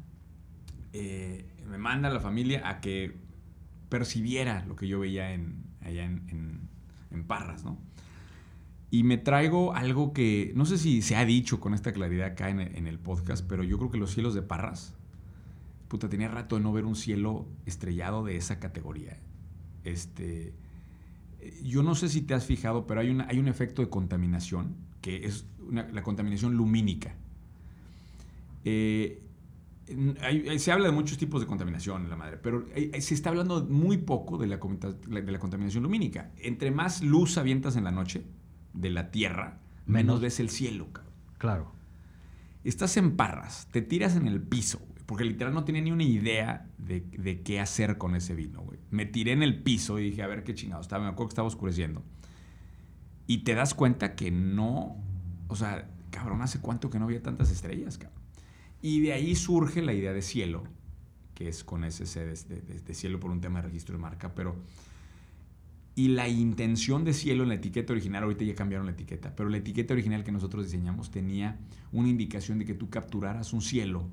[0.94, 3.18] eh, me manda la familia a que
[3.90, 6.70] percibiera lo que yo veía en, allá en,
[7.10, 7.80] en Parras, ¿no?
[8.94, 12.52] Y me traigo algo que no sé si se ha dicho con esta claridad acá
[12.52, 14.94] en, el podcast, pero yo creo que los cielos de Parras,
[15.88, 19.18] puta, tenía rato de no ver un cielo estrellado de esa categoría.
[19.84, 20.54] Este,
[21.64, 24.76] yo no sé si te has fijado, pero hay, una, hay un efecto de contaminación
[25.02, 27.16] que es la contaminación lumínica.
[28.64, 29.24] Eh,
[29.86, 32.66] se habla de muchos tipos de contaminación en la madre, pero
[33.00, 36.32] se está hablando muy poco de la, de la contaminación lumínica.
[36.38, 38.26] Entre más luz avientas en la noche
[38.74, 40.88] de la Tierra, menos, ves el cielo.
[41.38, 41.72] Claro.
[42.64, 46.70] Estás en parras, te tiras en el piso, porque literal no tenía ni una idea
[46.78, 48.80] de, qué hacer con ese vino, güey.
[48.90, 51.34] Me tiré en el piso y dije, a ver qué chingado estaba, me acuerdo que
[51.34, 52.04] estaba oscureciendo.
[53.28, 54.96] Y te das cuenta que no,
[55.50, 58.23] o sea, cabrón, ¿hace cuánto que no había tantas estrellas, cabrón?
[58.84, 60.66] Y de ahí surge la idea de cielo,
[61.34, 64.58] que es con ese C de, cielo por un tema de registro de marca, pero...
[65.96, 69.48] Y la intención de cielo en la etiqueta original, ahorita ya cambiaron la etiqueta, pero
[69.48, 71.60] la etiqueta original que nosotros diseñamos tenía
[71.94, 74.10] una indicación de que tú capturaras un cielo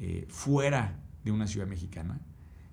[0.00, 2.20] eh, fuera de una ciudad mexicana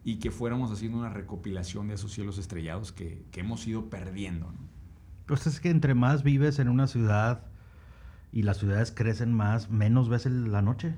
[0.03, 4.47] y que fuéramos haciendo una recopilación de esos cielos estrellados que, hemos ido perdiendo.
[4.47, 4.59] ¿no?
[5.27, 7.50] Pues es que entre más vives en una ciudad,
[8.31, 10.95] y las ciudades crecen más, menos ves la noche.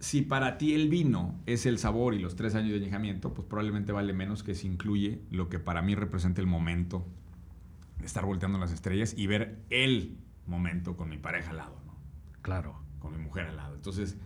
[0.00, 3.48] Si para ti el vino es el sabor y los tres años de añejamiento, pues
[3.48, 7.06] probablemente vale menos que si incluye lo que para mí representa el momento
[7.98, 11.94] de estar volteando las estrellas y ver el momento con mi pareja al lado, ¿no?
[12.42, 12.78] Claro.
[12.98, 13.74] Con mi mujer al lado.
[13.74, 14.16] Entonces,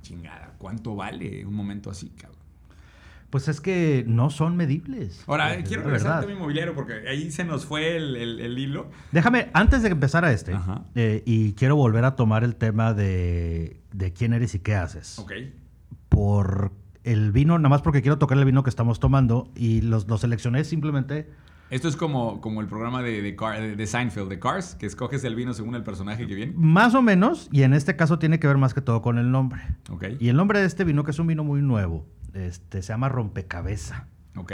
[0.00, 2.45] chingada, ¿cuánto vale un momento así, cabrón?
[3.30, 5.24] Pues es que no son medibles.
[5.26, 8.90] Ahora, quiero regresar a mi mobiliario porque ahí se nos fue el, hilo.
[9.12, 10.54] Déjame, antes de empezar a este,
[10.94, 13.80] eh, y quiero volver a tomar el tema de,
[14.16, 15.18] quién eres y qué haces.
[15.18, 15.32] Ok.
[16.08, 20.06] Por el vino, nada más porque quiero tocar el vino que estamos tomando y los,
[20.20, 21.28] seleccioné simplemente.
[21.68, 25.52] Esto es como, como el programa de, de, Seinfeld, de Cars, que escoges el vino
[25.52, 26.52] según el personaje que viene.
[26.56, 29.32] Más o menos, y en este caso tiene que ver más que todo con el
[29.32, 29.60] nombre.
[29.90, 30.04] Ok.
[30.20, 33.08] Y el nombre de este vino, que es un vino muy nuevo, este, se llama
[33.08, 34.06] Rompecabeza.
[34.36, 34.52] Ok.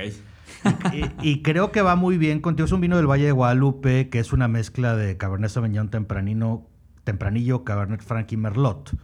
[1.22, 2.66] Y, creo que va muy bien contigo.
[2.66, 6.66] Es un vino del Valle de Guadalupe, que es una mezcla de Cabernet Sauvignon tempranino,
[7.04, 8.94] tempranillo, Cabernet Franc y Merlot.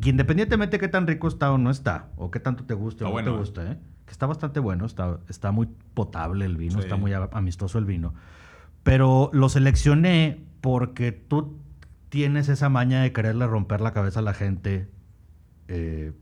[0.00, 3.04] Y independientemente de qué tan rico está o no está, o qué tanto te guste
[3.04, 3.78] o no te guste, ¿eh?
[4.04, 8.14] que está bastante bueno, está, está muy potable el vino, está muy amistoso el vino.
[8.82, 11.58] Pero lo seleccioné porque tú
[12.08, 14.88] tienes esa maña de quererle romper la cabeza a la gente
[15.68, 16.12] eh,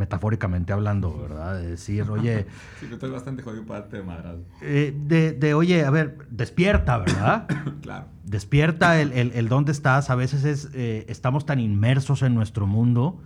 [0.00, 1.58] metafóricamente hablando, ¿verdad?
[1.60, 2.46] De decir, oye...
[2.80, 4.36] Sí, que estoy bastante jodido para de madras.
[4.62, 7.46] Eh, de, oye, a ver, despierta, ¿verdad?
[7.82, 8.06] claro.
[8.24, 10.08] Despierta el, el, dónde estás.
[10.10, 13.20] A veces es, eh, estamos tan inmersos en nuestro mundo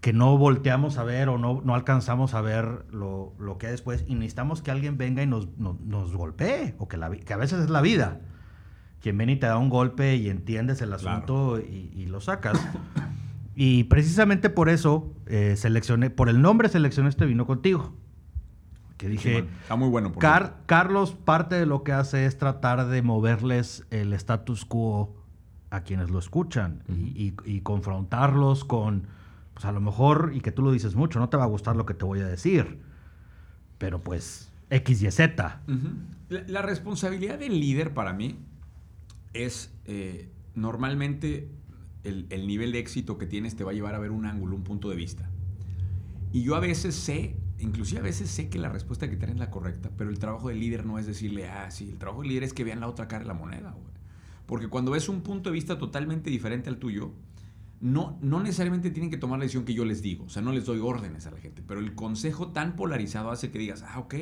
[0.00, 4.04] que no volteamos a ver o no, no alcanzamos a ver lo, que hay después
[4.06, 7.60] y necesitamos que alguien venga y nos, nos, golpee, o que, la, que a veces
[7.60, 8.20] es la vida.
[9.00, 12.60] Quien viene y te da un golpe y entiendes el asunto y, y lo sacas.
[13.56, 17.94] Y precisamente por eso eh, seleccioné, por el nombre seleccioné este vino contigo.
[18.96, 20.12] Que dije, está muy bueno.
[20.66, 25.14] Carlos parte de lo que hace es tratar de moverles el status quo
[25.70, 29.08] a quienes lo escuchan y, confrontarlos con,
[29.54, 31.74] pues a lo mejor, y que tú lo dices mucho, no te va a gustar
[31.74, 32.78] lo que te voy a decir,
[33.78, 35.60] pero pues X y Z.
[36.28, 38.38] la, responsabilidad del líder para mí
[39.32, 41.48] es eh, normalmente
[42.04, 44.62] el, nivel de éxito que tienes te va a llevar a ver un ángulo, un
[44.62, 45.30] punto de vista.
[46.32, 49.40] Y yo a veces sé, inclusive a veces sé que la respuesta que tienen es
[49.40, 52.28] la correcta, pero el trabajo del líder no es decirle, ah, sí, el trabajo del
[52.28, 53.74] líder es que vean la otra cara de la moneda,
[54.46, 57.12] Porque cuando ves un punto de vista totalmente diferente al tuyo,
[57.80, 60.52] no, no necesariamente tienen que tomar la decisión que yo les digo, o sea, no
[60.52, 63.98] les doy órdenes a la gente, pero el consejo tan polarizado hace que digas, ah,
[63.98, 64.14] ok,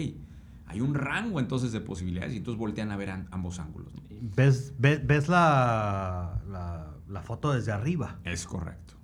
[0.73, 3.93] hay un rango entonces de posibilidades y entonces voltean a ver ambos ángulos.
[4.37, 6.82] ¿Ves, ves, la, la,
[7.21, 8.21] foto desde arriba?
[8.25, 8.95] Es correcto.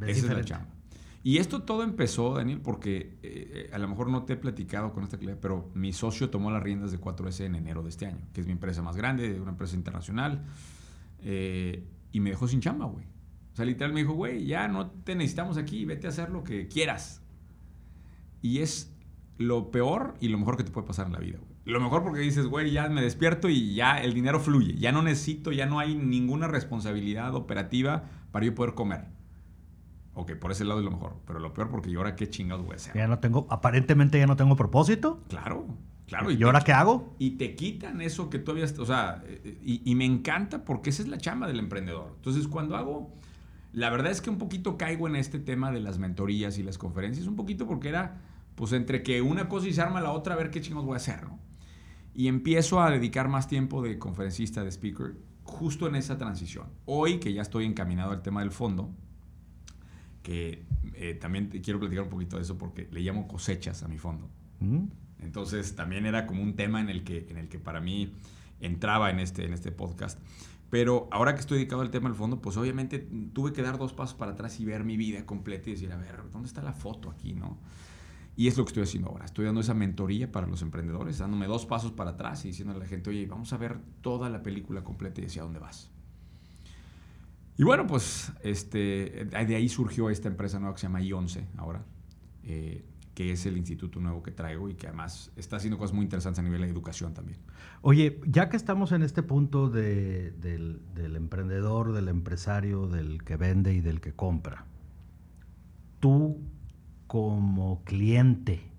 [0.00, 0.80] Esa es la chamba.
[1.22, 4.92] Y esto todo empezó, Daniel, porque eh, eh, a lo mejor no te he platicado
[4.92, 8.06] con esta claridad, pero mi socio tomó las riendas de 4S en enero de este
[8.06, 10.42] año, que es mi empresa más grande, una empresa internacional,
[11.22, 13.04] eh, y me dejó sin chamba, güey.
[13.52, 16.42] O sea, literal me dijo, güey, ya no te necesitamos aquí, vete a hacer lo
[16.42, 17.20] que quieras.
[18.40, 18.90] Y es
[19.36, 21.49] lo peor y lo mejor que te puede pasar en la vida, güey.
[21.64, 24.76] Lo mejor porque dices, güey, ya me despierto y ya el dinero fluye.
[24.78, 29.04] Ya no necesito, ya no hay ninguna responsabilidad operativa para yo poder comer.
[30.14, 31.16] Ok, por ese lado es lo mejor.
[31.26, 32.94] Pero lo peor porque yo ahora qué chingados voy a hacer.
[32.94, 35.22] Ya no tengo, aparentemente ya no tengo propósito.
[35.28, 35.66] Claro,
[36.06, 36.30] claro.
[36.30, 37.14] ¿Y, ahora qué hago?
[37.18, 39.22] Y te quitan eso que tú habías, o sea,
[39.62, 42.14] y, y me encanta porque esa es la chamba del emprendedor.
[42.16, 43.14] Entonces, cuando hago,
[43.72, 46.78] la verdad es que un poquito caigo en este tema de las mentorías y las
[46.78, 48.22] conferencias, un poquito porque era
[48.54, 50.94] pues entre que una cosa y se arma la otra, a ver qué chingos voy
[50.94, 51.38] a hacer, ¿no?
[52.14, 56.66] Y empiezo a dedicar más tiempo de conferencista, de speaker, justo en esa transición.
[56.86, 58.90] Hoy, que ya estoy encaminado al tema del fondo,
[60.22, 63.88] que eh, también te quiero platicar un poquito de eso porque le llamo cosechas a
[63.88, 64.28] mi fondo.
[64.60, 64.84] Mm.
[65.20, 68.12] Entonces, también era como un tema en el que, en el que para mí
[68.60, 70.18] entraba en este, en este podcast.
[70.70, 73.00] Pero ahora que estoy dedicado al tema del fondo, pues obviamente
[73.32, 75.96] tuve que dar dos pasos para atrás y ver mi vida completa y decir, a
[75.96, 77.58] ver, ¿dónde está la foto aquí, no?
[78.36, 79.24] Y es lo que estoy haciendo ahora.
[79.24, 82.78] Estoy dando esa mentoría para los emprendedores, dándome dos pasos para atrás y diciendo a
[82.78, 85.90] la gente, oye, vamos a ver toda la película completa y hacia dónde vas.
[87.60, 91.84] Y bueno, pues este, de ahí surgió esta empresa nueva que se llama I11 ahora,
[92.44, 96.04] eh, que es el instituto nuevo que traigo y que además está haciendo cosas muy
[96.04, 97.38] interesantes a nivel de educación también.
[97.82, 103.36] Oye, ya que estamos en este punto de, del, del emprendedor, del empresario, del que
[103.36, 104.64] vende y del que compra,
[105.98, 106.40] tú
[107.10, 108.70] como cliente,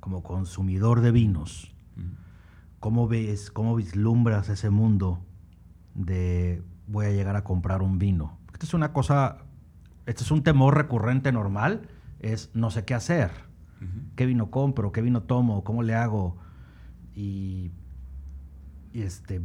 [0.00, 1.70] como consumidor de vinos,
[2.80, 5.22] ¿cómo ves, cómo vislumbras ese mundo
[5.94, 8.38] de voy a llegar a comprar un vino.
[8.54, 9.44] Esta es una cosa,
[10.06, 13.30] este es un temor recurrente normal, es no sé qué hacer.
[14.16, 14.90] ¿Qué vino compro?
[14.90, 15.62] ¿Qué vino tomo?
[15.62, 16.38] ¿Cómo le hago?
[17.14, 17.70] Y,
[18.94, 19.42] este,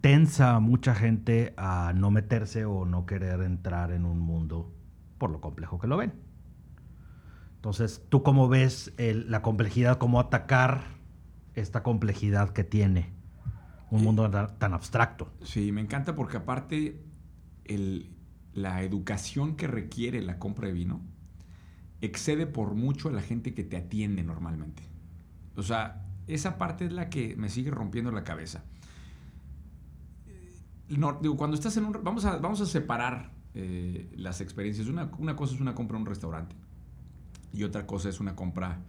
[0.00, 4.72] tensa a mucha gente a no meterse o no querer entrar en un mundo
[5.18, 6.30] por lo complejo que lo ven.
[7.62, 10.82] Entonces, ¿tú cómo ves la complejidad, cómo atacar
[11.54, 13.12] esta complejidad que tiene?
[13.92, 15.30] un mundo tan abstracto.
[15.44, 16.98] Sí, me encanta porque aparte
[18.54, 21.02] la educación que requiere la compra de vino
[22.00, 24.82] excede por mucho a la gente que te atiende normalmente.
[25.56, 28.64] O sea, esa parte es la que me sigue rompiendo la cabeza.
[30.88, 31.92] No, digo, cuando estás en un...
[32.02, 34.88] Vamos a, vamos a separar eh, las experiencias.
[34.88, 36.56] Una, una cosa es una compra en un restaurante
[37.52, 38.80] y otra cosa es una compra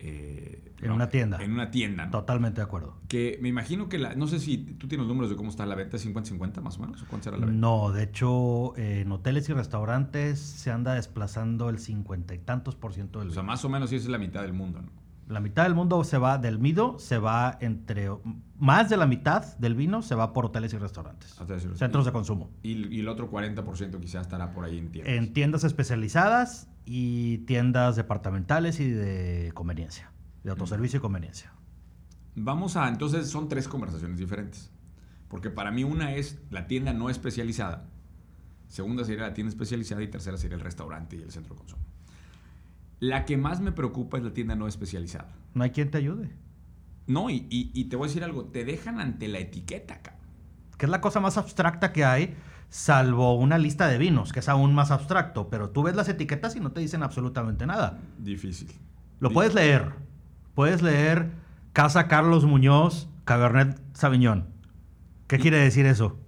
[0.00, 1.42] eh, en una tienda.
[1.42, 2.10] En una tienda.
[2.10, 2.94] Totalmente de acuerdo.
[3.08, 4.14] Que me imagino que la.
[4.14, 7.04] No sé si tú tienes números de cómo está la venta, 50-50 más o menos.
[7.08, 7.60] ¿Cuánto será la venta?
[7.60, 12.94] No, de hecho, en hoteles y restaurantes se anda desplazando el cincuenta y tantos por
[12.94, 13.30] ciento del.
[13.30, 14.90] O sea, más o menos sí es la mitad del mundo, ¿no?
[15.26, 18.08] La mitad del mundo se va, del Mido, se va entre.
[18.56, 21.36] Más de la mitad del vino se va por hoteles y restaurantes.
[21.74, 22.50] Centros de consumo.
[22.62, 25.14] Y, el otro 40% quizás estará por ahí en tiendas.
[25.14, 30.10] En tiendas especializadas y tiendas departamentales y de conveniencia,
[30.42, 31.52] de autoservicio y conveniencia.
[32.34, 34.70] Vamos a, entonces son tres conversaciones diferentes.
[35.28, 37.84] Porque para mí una es la tienda no especializada,
[38.68, 41.82] segunda sería la tienda especializada y tercera sería el restaurante y el centro de consumo.
[43.00, 45.36] La que más me preocupa es la tienda no especializada.
[45.52, 46.30] No hay quien te ayude.
[47.06, 50.24] No, y, te voy a decir algo, te dejan ante la etiqueta, cabrón.
[50.78, 52.34] Que es la cosa más abstracta que hay
[52.70, 56.56] salvo una lista de vinos, que es aún más abstracto, pero tú ves las etiquetas
[56.56, 57.98] y no te dicen absolutamente nada.
[58.18, 58.70] Difícil.
[59.20, 59.92] Lo puedes leer.
[60.54, 61.30] Puedes leer
[61.72, 64.46] Casa Carlos Muñoz, Cabernet Sauvignon.
[65.26, 66.18] ¿Qué quiere decir eso?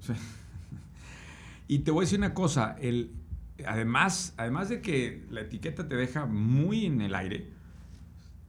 [1.68, 3.12] Y te voy a decir una cosa, el,
[3.66, 7.48] además, además de que la etiqueta te deja muy en el aire,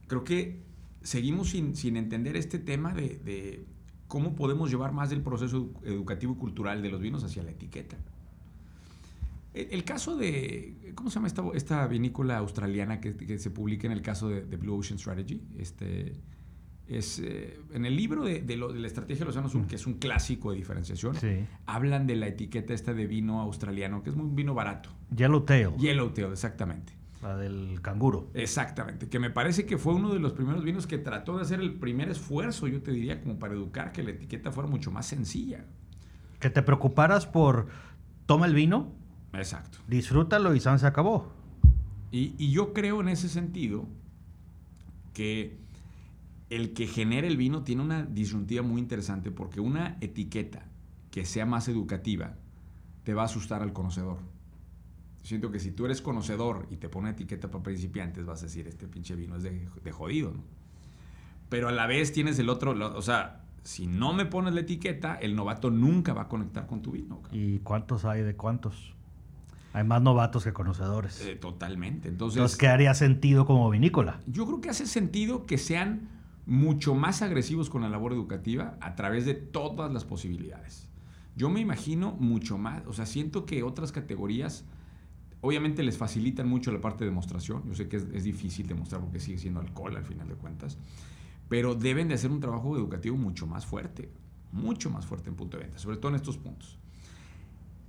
[0.08, 0.62] creo que
[1.02, 3.64] seguimos sin, entender este tema de
[4.12, 7.96] cómo podemos llevar más del proceso educativo y cultural de los vinos hacia la etiqueta.
[9.54, 14.02] El, caso de, ¿cómo se llama esta, esta vinícola australiana que, se publica en el
[14.02, 15.40] caso de, Blue Ocean Strategy?
[15.56, 16.12] Este,
[16.86, 19.94] es, eh, en el libro de, la estrategia de los Océano Azul, que es un
[19.94, 21.16] clásico de diferenciación,
[21.64, 24.90] hablan de la etiqueta esta de vino australiano, que es un vino barato.
[25.16, 25.70] Yellowtail.
[25.78, 26.92] Yellowtail, exactamente.
[27.22, 28.30] La del canguro.
[28.34, 31.60] Exactamente, que me parece que fue uno de los primeros vinos que trató de hacer
[31.60, 35.06] el primer esfuerzo, yo te diría, como para educar que la etiqueta fuera mucho más
[35.06, 35.64] sencilla.
[36.40, 37.68] Que te preocuparas por
[38.26, 38.92] toma el vino.
[39.32, 39.78] Exacto.
[39.86, 41.32] Disfrútalo y San se acabó.
[42.10, 43.86] Y, y yo creo en ese sentido
[45.14, 45.62] que
[46.50, 50.66] el que genera el vino tiene una disyuntiva muy interesante porque una etiqueta
[51.10, 52.34] que sea más educativa
[53.04, 54.18] te va a asustar al conocedor.
[55.22, 58.66] Siento que si tú eres conocedor y te pone etiqueta para principiantes, vas a decir,
[58.66, 60.42] este pinche vino es de, jodido, ¿no?
[61.48, 65.14] Pero a la vez tienes el otro, o sea, si no me pones la etiqueta,
[65.14, 67.20] el novato nunca va a conectar con tu vino.
[67.30, 68.94] ¿Y cuántos hay de cuántos?
[69.74, 71.20] Hay más novatos que conocedores.
[71.24, 72.08] Eh, totalmente.
[72.08, 74.20] Entonces, Entonces, ¿qué haría sentido como vinícola?
[74.26, 76.08] Yo creo que hace sentido que sean
[76.46, 80.88] mucho más agresivos con la labor educativa a través de todas las posibilidades.
[81.36, 84.66] Yo me imagino mucho más, o sea, siento que otras categorías
[85.42, 87.64] Obviamente les facilitan mucho la parte de demostración.
[87.66, 90.78] Yo sé que es, difícil demostrar porque sigue siendo alcohol al final de cuentas.
[91.48, 94.08] Pero deben de hacer un trabajo educativo mucho más fuerte.
[94.52, 95.78] Mucho más fuerte en punto de venta.
[95.78, 96.78] Sobre todo en estos puntos.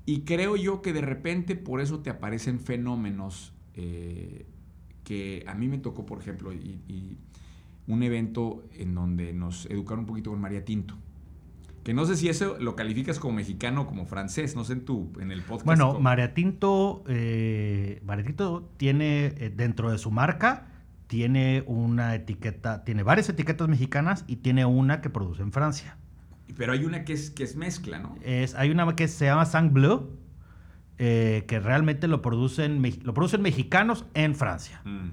[0.07, 4.47] Y creo yo que de repente por eso te aparecen fenómenos eh,
[5.03, 6.51] que a mí me tocó, por ejemplo,
[7.87, 10.95] un evento en donde nos educaron un poquito con María Tinto.
[11.83, 14.85] Que no sé si eso lo calificas como mexicano o como francés, no sé en
[14.85, 15.65] tu, en el podcast.
[15.65, 15.99] Bueno,
[16.33, 18.01] Tinto, eh,
[18.77, 20.67] tiene eh, dentro de su marca,
[21.07, 25.97] tiene una etiqueta, tiene varias etiquetas mexicanas y tiene una que produce en Francia.
[26.55, 28.15] Pero hay una que es, que es mezcla, ¿no?
[28.23, 30.09] Es, hay una que se llama Sang Bleu,
[30.99, 34.81] eh, que realmente lo producen, lo producen mexicanos en Francia.
[34.85, 35.09] Mm.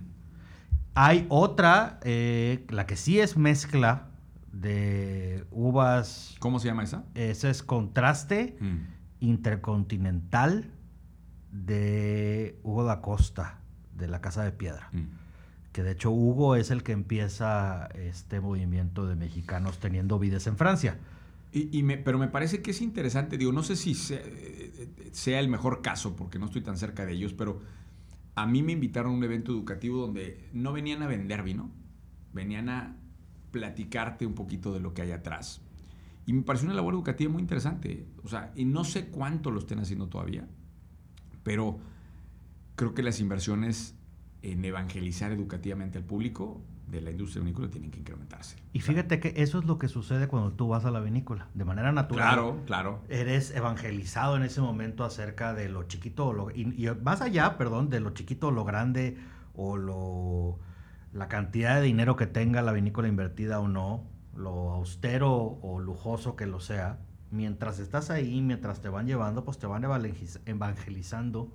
[0.95, 4.10] Hay otra, la que sí es mezcla
[4.53, 6.37] de uvas.
[6.39, 7.05] ¿Cómo se llama esa?
[7.15, 8.77] Esa es contraste mm.
[9.21, 10.71] intercontinental
[11.53, 13.61] de Hugo da Costa,
[13.97, 14.89] de la Casa de Piedra.
[14.93, 15.21] Mm.
[15.73, 20.57] Que de hecho Hugo es el que empieza este movimiento de mexicanos teniendo vides en
[20.57, 20.99] Francia.
[21.53, 26.15] Y, pero me parece que es interesante, digo, no sé si sea, el mejor caso,
[26.15, 27.61] porque no estoy tan cerca de ellos, pero
[28.37, 31.73] a mí me invitaron a un evento educativo donde no venían a vender vino,
[32.33, 32.97] venían a
[33.51, 35.61] platicarte un poquito de lo que hay atrás.
[36.27, 38.07] Y me pareció una labor educativa muy interesante.
[38.23, 40.47] O sea, y no sé cuánto lo estén haciendo todavía,
[41.43, 41.79] pero
[42.77, 43.95] creo que las inversiones
[44.43, 48.57] en evangelizar educativamente al público de la industria vinícola tienen que incrementarse.
[48.73, 51.65] Y fíjate que eso es lo que sucede cuando tú vas a la vinícola, de
[51.65, 52.29] manera natural.
[52.29, 53.03] Claro, claro.
[53.09, 57.91] Eres evangelizado en ese momento acerca de lo chiquito o lo, y, más allá, perdón,
[57.91, 59.19] de lo chiquito o lo grande
[59.55, 60.59] o lo
[61.13, 64.05] la cantidad de dinero que tenga la vinícola invertida o no,
[64.37, 66.99] lo austero o lujoso que lo sea,
[67.31, 71.53] mientras estás ahí, mientras te van llevando, pues te van evangelizando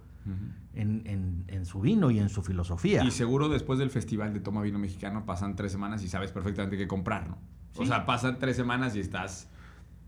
[0.74, 3.04] en, su vino y en su filosofía.
[3.04, 6.78] Y seguro después del festival de Toma Vino Mexicano pasan tres semanas y sabes perfectamente
[6.78, 7.38] qué comprar, ¿no?
[7.78, 9.50] O sea, pasan tres semanas y estás...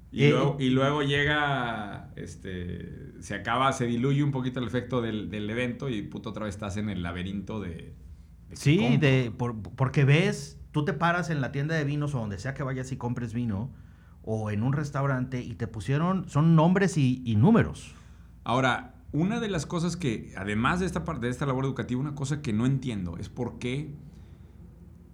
[0.09, 5.01] Y, eh, luego, y luego llega, este, se acaba, se diluye un poquito el efecto
[5.01, 7.93] del, evento y puto otra vez estás en el laberinto de...
[8.53, 12.53] sí, de, porque ves, tú te paras en la tienda de vinos o donde sea
[12.53, 13.71] que vayas y compres vino
[14.23, 17.95] o en un restaurante y te pusieron, son nombres y, y números.
[18.43, 22.15] Ahora, una de las cosas que, además de esta parte de esta labor educativa, una
[22.15, 23.93] cosa que no entiendo es por qué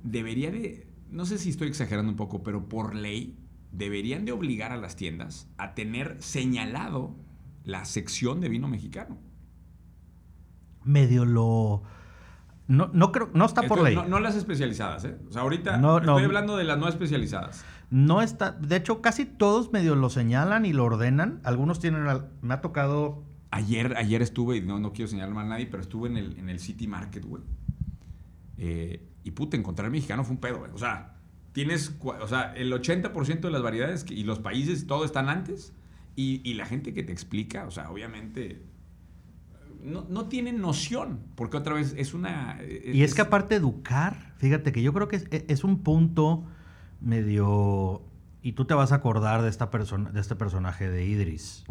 [0.04, 3.38] debería de, no sé si estoy exagerando un poco, pero por ley
[3.72, 7.16] deberían de obligar a las tiendas a tener señalado
[7.64, 9.18] la sección de vino mexicano.
[10.84, 11.84] Medio lo
[12.76, 13.98] no, no creo, no está por ley.
[14.08, 15.18] No, las especializadas, ¿eh?
[15.30, 17.66] O sea, ahorita estoy hablando de las no especializadas.
[17.90, 21.42] No está, de hecho, casi todos medio lo señalan y lo ordenan.
[21.44, 22.06] Algunos tienen,
[22.42, 25.84] me ha tocado Ayer, ayer estuve, y no, no quiero señalar mal a nadie, pero
[25.84, 27.44] estuve en el, en el City Market, güey.
[28.58, 30.72] Eh, y puta, encontrar mexicano fue un pedo, güey.
[30.72, 31.18] O sea,
[31.52, 35.72] tienes, o sea, el 80% de las variedades y los países, todo están antes.
[36.16, 38.64] Y, la gente que te explica, o sea, obviamente,
[39.84, 42.58] no, no tienen noción, porque otra vez es una...
[42.62, 46.46] y es, que aparte educar, fíjate que yo creo que es, es, un punto
[47.02, 48.02] medio...
[48.42, 51.64] Y tú te vas a acordar de, esta persona, de este personaje de Idris,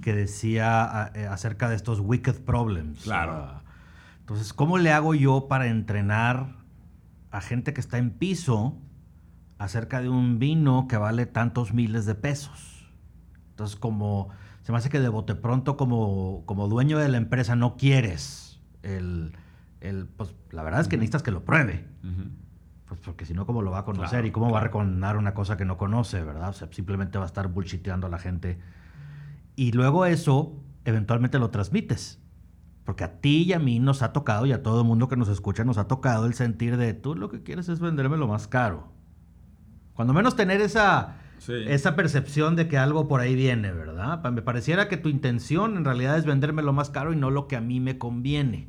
[0.00, 3.02] que decía eh, acerca de estos wicked problems.
[3.04, 3.60] Claro.
[4.20, 6.56] entonces, ¿cómo le hago yo para entrenar
[7.30, 8.78] a gente que está en piso
[9.58, 12.90] acerca de un vino que vale tantos miles de pesos?
[13.50, 14.30] Entonces, como
[14.62, 18.60] se me hace que de bote pronto, como, como dueño de la empresa, no quieres
[18.82, 19.32] el,
[20.16, 21.84] pues la verdad es que necesitas que lo pruebe.
[22.86, 24.26] Pues porque si no, ¿cómo lo va a conocer?
[24.26, 26.50] ¿Y cómo va a recordar una cosa que no conoce, verdad?
[26.50, 28.58] O sea, simplemente va a estar bullshiteando a la gente
[29.56, 30.54] y luego eso
[30.84, 32.20] eventualmente lo transmites.
[32.84, 35.16] Porque a ti y a mí nos ha tocado, y a todo el mundo que
[35.16, 38.26] nos escucha nos ha tocado el sentir de tú lo que quieres es venderme lo
[38.26, 38.88] más caro.
[39.94, 41.16] Cuando menos tener esa,
[41.48, 44.22] esa percepción de que algo por ahí viene, ¿verdad?
[44.30, 47.48] Me pareciera que tu intención en realidad es venderme lo más caro y no lo
[47.48, 48.68] que a mí me conviene.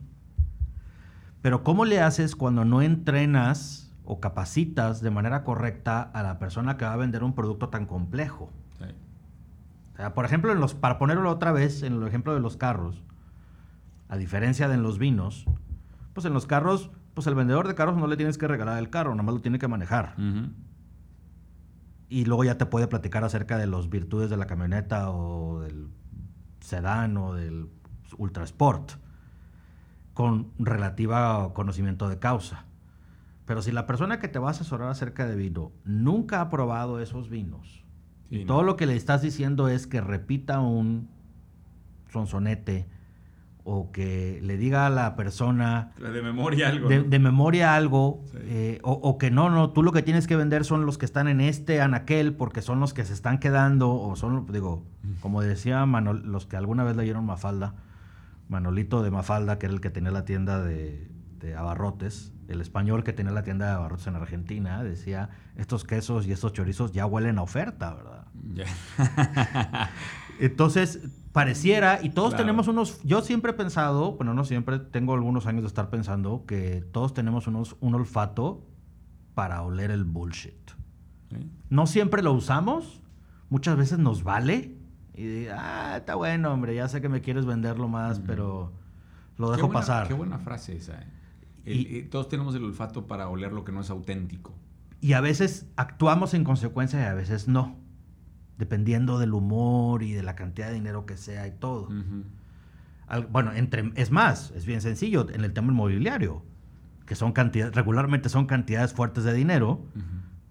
[1.42, 6.78] Pero ¿cómo le haces cuando no entrenas o capacitas de manera correcta a la persona
[6.78, 8.52] que va a vender un producto tan complejo?
[10.16, 13.04] por ejemplo, en los, para ponerlo otra vez en el ejemplo de los carros,
[14.10, 15.46] a diferencia de en los vinos,
[16.14, 18.90] pues en los carros, pues el vendedor de carros no le tienes que regalar el
[18.90, 20.16] carro, nada más lo tiene que manejar.
[22.14, 25.88] Y luego ya te puede platicar acerca de las virtudes de la camioneta o del
[26.60, 27.70] sedán o del
[28.20, 28.92] ultra sport
[30.14, 32.66] con relativa conocimiento de causa.
[33.48, 37.00] Pero si la persona que te va a asesorar acerca de vino nunca ha probado
[37.00, 37.84] esos vinos,
[38.30, 41.10] y todo lo que le estás diciendo es que repita un
[42.12, 42.88] sonsonete
[43.66, 45.92] o que le diga a la persona...
[45.98, 46.90] De memoria algo.
[46.90, 48.24] De, memoria algo.
[48.36, 51.28] Eh, o, que no, no, tú lo que tienes que vender son los que están
[51.28, 54.86] en este anaquel porque son los que se están quedando o son, digo,
[55.22, 57.76] como decía Manol, los que alguna vez leyeron Mafalda,
[58.50, 61.10] Manolito de Mafalda, que era el que tenía la tienda de,
[61.40, 66.28] de abarrotes, el español que tenía la tienda de abarrotes en Argentina, decía, estos quesos
[66.28, 68.28] y estos chorizos ya huelen a oferta, ¿verdad?
[70.40, 71.00] Entonces,
[71.34, 75.64] pareciera, y todos tenemos unos, yo siempre he pensado, bueno, no siempre, tengo algunos años
[75.64, 78.64] de estar pensando que todos tenemos unos, un olfato
[79.34, 80.72] para oler el bullshit.
[81.70, 83.02] No siempre lo usamos,
[83.50, 84.78] muchas veces nos vale.
[85.16, 88.72] Y ah, está bueno, hombre, ya sé que me quieres venderlo más, pero
[89.38, 90.08] lo dejo pasar.
[90.08, 91.02] Qué buena frase esa.
[91.02, 91.08] ¿eh?
[91.66, 94.54] y, todos tenemos el olfato para oler lo que no es auténtico.
[95.02, 97.76] Y a veces actuamos en consecuencia y a veces no,
[98.58, 101.90] dependiendo del humor y de la cantidad de dinero que sea y todo.
[103.30, 106.44] bueno, entre, es más, es bien sencillo en el tema inmobiliario,
[107.06, 109.82] que son cantidades, regularmente son cantidades fuertes de dinero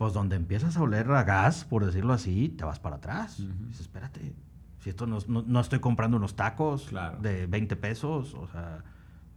[0.02, 3.36] pues donde empiezas a oler a gas, por decirlo así, te vas para atrás.
[3.68, 4.34] Dices, espérate,
[4.80, 6.90] si esto no, no, estoy comprando unos tacos
[7.20, 8.82] de 20 pesos, o sea,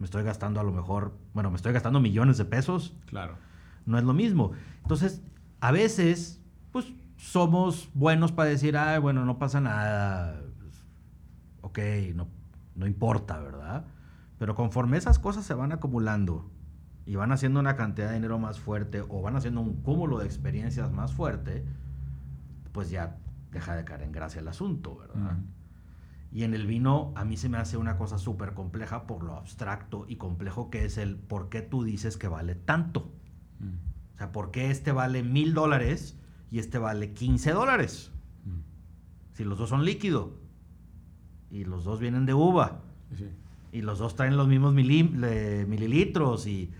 [0.00, 2.96] me estoy gastando a lo mejor, bueno, me estoy gastando millones de pesos.
[3.06, 3.36] Claro.
[3.84, 4.54] No es lo mismo.
[4.82, 5.22] Entonces,
[5.60, 6.40] a veces,
[6.72, 6.86] pues
[7.16, 10.40] somos buenos para decir, ay, bueno, no pasa nada.
[11.62, 11.78] Ok,
[12.14, 12.28] no,
[12.74, 13.86] no importa, ¿verdad?
[14.38, 16.50] Pero conforme esas cosas se van acumulando
[17.06, 20.26] y van haciendo una cantidad de dinero más fuerte o van haciendo un cúmulo de
[20.26, 21.64] experiencias más fuerte,
[22.72, 23.16] pues ya
[23.50, 25.38] deja de caer en gracia el asunto, ¿verdad?
[26.30, 29.36] Y en el vino a mí se me hace una cosa súper compleja por lo
[29.36, 33.12] abstracto y complejo que es el por qué tú dices que vale tanto.
[34.14, 36.18] O sea, ¿por qué este vale mil dólares
[36.56, 38.10] y este vale 15 dólares?
[39.34, 40.32] Si los dos son líquido
[41.50, 42.80] y los dos vienen de uva
[43.70, 46.70] y los dos traen los mismos mililitros y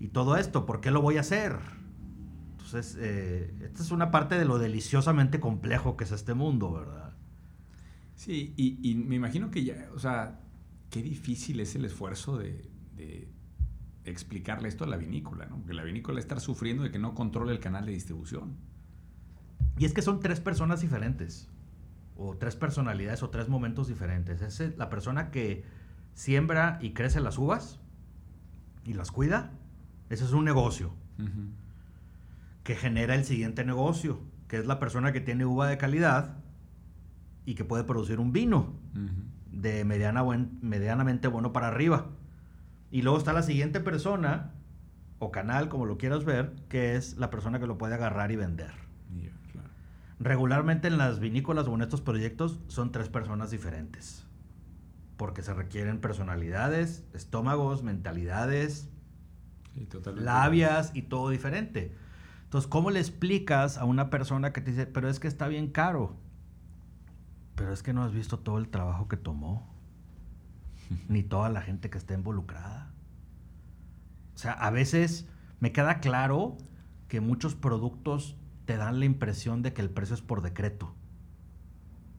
[0.00, 1.56] y todo esto, ¿por qué lo voy a hacer?
[2.52, 7.14] Entonces, eh, esta es una parte de lo deliciosamente complejo que es este mundo, ¿verdad?
[8.14, 10.40] Sí, y, me imagino que ya, o sea,
[10.90, 12.72] qué difícil es el esfuerzo de,
[14.04, 15.56] explicarle esto a la vinícola, ¿no?
[15.56, 18.54] Porque la vinícola está sufriendo de que no controle el canal de distribución.
[19.78, 21.48] Y es que son tres personas diferentes,
[22.16, 24.40] o tres personalidades, o tres momentos diferentes.
[24.40, 25.64] Es la persona que
[26.14, 27.80] siembra y crece las uvas
[28.84, 29.52] y las cuida,
[30.10, 30.94] ese es un negocio
[32.62, 36.36] que genera el siguiente negocio, que es la persona que tiene uva de calidad
[37.44, 38.74] y que puede producir un vino
[39.50, 42.10] de mediana buen, medianamente bueno para arriba.
[42.90, 44.52] Y luego está la siguiente persona
[45.18, 48.36] o canal, como lo quieras ver, que es la persona que lo puede agarrar y
[48.36, 48.83] vender.
[50.20, 54.24] Regularmente en las vinícolas o en estos proyectos son tres personas diferentes,
[55.16, 58.88] porque se requieren personalidades, estómagos, mentalidades,
[60.14, 61.96] labias y todo diferente.
[62.44, 65.68] Entonces, ¿cómo le explicas a una persona que te dice, pero es que está bien
[65.68, 66.16] caro?
[67.56, 69.68] Pero es que no has visto todo el trabajo que tomó,
[71.08, 72.92] ni toda la gente que está involucrada.
[74.36, 75.26] O sea, a veces
[75.58, 76.56] me queda claro
[77.08, 80.94] que muchos productos te dan la impresión de que el precio es por decreto.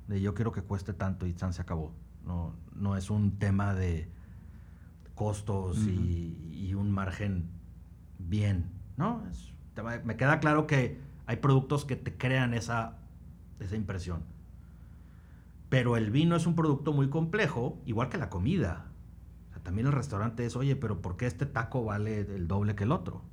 [0.07, 1.93] De yo quiero que cueste tanto y se acabó.
[2.25, 4.09] No, no es un tema de,
[5.15, 7.49] costos y, un margen
[8.19, 9.23] bien, ¿no?
[10.03, 12.97] me queda claro que hay productos que te crean esa,
[13.61, 14.23] esa impresión.
[15.69, 18.87] Pero el vino es un producto muy complejo, igual que la comida.
[19.63, 22.91] también el restaurante es, oye, pero ¿por qué este taco vale el doble que el
[22.91, 23.23] otro?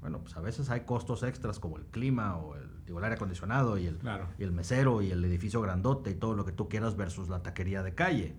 [0.00, 3.78] Bueno, pues a veces hay costos extras como el clima o el, el aire acondicionado
[3.78, 3.98] y el,
[4.38, 7.42] y el mesero y el edificio grandote y todo lo que tú quieras versus la
[7.42, 8.36] taquería de calle.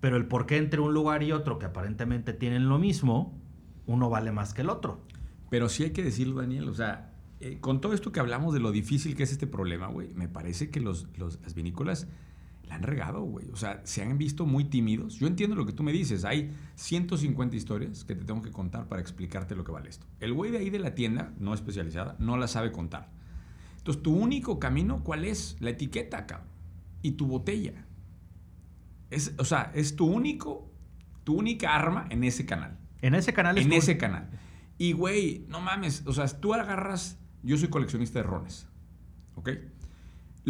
[0.00, 3.38] Pero el por qué entre un lugar y otro que aparentemente tienen lo mismo,
[3.86, 5.00] uno vale más que el otro.
[5.50, 8.60] Pero sí hay que decirlo, Daniel, o sea, eh, con todo esto que hablamos de
[8.60, 12.06] lo difícil que es este problema, güey, me parece que los, las vinícolas
[12.70, 13.50] la han regado, güey.
[13.50, 15.16] O sea, se han visto muy tímidos.
[15.16, 16.24] Yo entiendo lo que tú me dices.
[16.24, 20.06] Hay 150 historias que te tengo que contar para explicarte lo que vale esto.
[20.20, 23.10] El güey de ahí de la tienda, no especializada, no la sabe contar.
[23.76, 25.56] Entonces, tu único camino, ¿cuál es?
[25.58, 26.44] La etiqueta, acá
[27.02, 27.86] Y tu botella.
[29.10, 30.70] Es, o sea, es tu único,
[31.24, 32.78] tu única arma en ese canal.
[33.02, 34.30] En ese canal En ese canal.
[34.78, 38.68] Y, güey, no mames, o sea, tú agarras, yo soy coleccionista de rones,
[39.34, 39.50] ¿ok?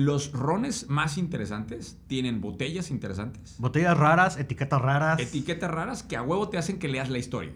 [0.04, 3.56] Los rones más interesantes tienen botellas interesantes.
[3.58, 5.20] Botellas raras, etiquetas raras.
[5.20, 7.52] Etiquetas raras que a huevo te hacen que leas la historia.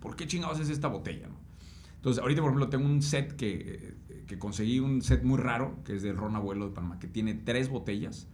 [0.00, 1.28] ¿Por qué chingados es esta botella?
[1.96, 3.94] Entonces, ahorita, por ejemplo, tengo un set que,
[4.26, 7.34] que conseguí, un set muy raro, que es del ron abuelo de Panamá, que tiene
[7.34, 8.28] tres botellas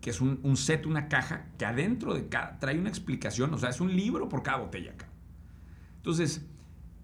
[0.00, 3.68] que es un, set, una caja, que adentro de cada trae una explicación, o sea,
[3.68, 5.08] es un libro por cada botella acá.
[5.96, 6.46] Entonces,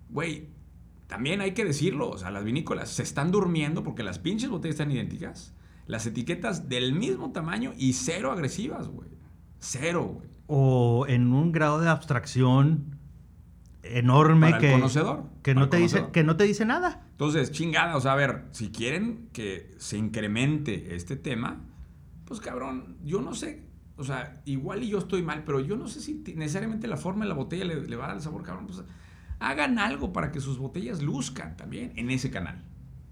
[0.08, 0.48] güey,
[1.06, 4.74] también hay que decirlo, o sea, las vinícolas se están durmiendo porque las pinches botellas
[4.76, 5.52] están idénticas,
[5.86, 9.10] las etiquetas del mismo tamaño y cero agresivas, güey.
[9.58, 10.28] Cero, güey.
[10.46, 12.98] O en un grado de abstracción
[13.82, 17.06] enorme Para que, el conocedor, que, no te dice, que no te dice nada.
[17.12, 21.60] Entonces, chingada, o sea, a ver, si quieren que se incremente este tema,
[22.24, 23.66] pues cabrón, yo no sé,
[23.96, 27.24] o sea, igual y yo estoy mal, pero yo no sé si necesariamente la forma
[27.24, 28.66] de la botella le, va a dar el sabor, cabrón.
[28.66, 28.82] Pues
[29.38, 32.62] hagan algo para que sus botellas luzcan también en ese canal.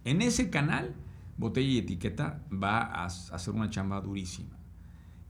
[0.04, 0.94] En ese canal,
[1.36, 4.56] botella y etiqueta va a hacer una chamba durísima.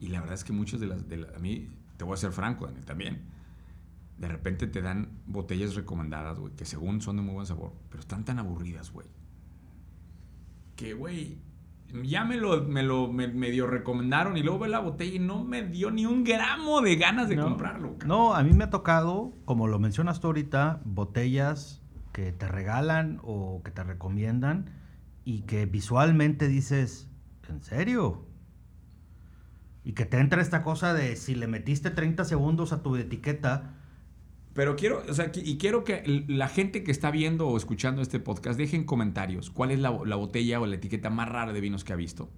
[0.00, 1.08] Y la verdad es que muchos de las...
[1.08, 3.22] De a mí, te voy a ser franco, Daniel, también.
[4.18, 8.00] De repente te dan botellas recomendadas, güey, que según son de muy buen sabor, pero
[8.00, 9.06] están tan aburridas, güey.
[10.76, 11.38] Que, güey,
[12.02, 15.62] ya me lo, me lo medio recomendaron y luego ve la botella y no me
[15.62, 17.96] dio ni un gramo de ganas de comprarlo.
[18.06, 21.82] No, a mí me ha tocado, como lo mencionas tú ahorita, botellas
[22.12, 24.70] que te regalan o que te recomiendan
[25.24, 27.08] y que visualmente dices,
[27.48, 28.26] ¿en serio?
[29.84, 33.74] Y que te entra esta cosa de si le metiste 30 segundos a tu etiqueta.
[34.54, 38.20] Pero quiero, o sea, y quiero que la gente que está viendo o escuchando este
[38.20, 41.92] podcast dejen comentarios cuál es la, botella o la etiqueta más rara de vinos que
[41.92, 42.30] ha visto.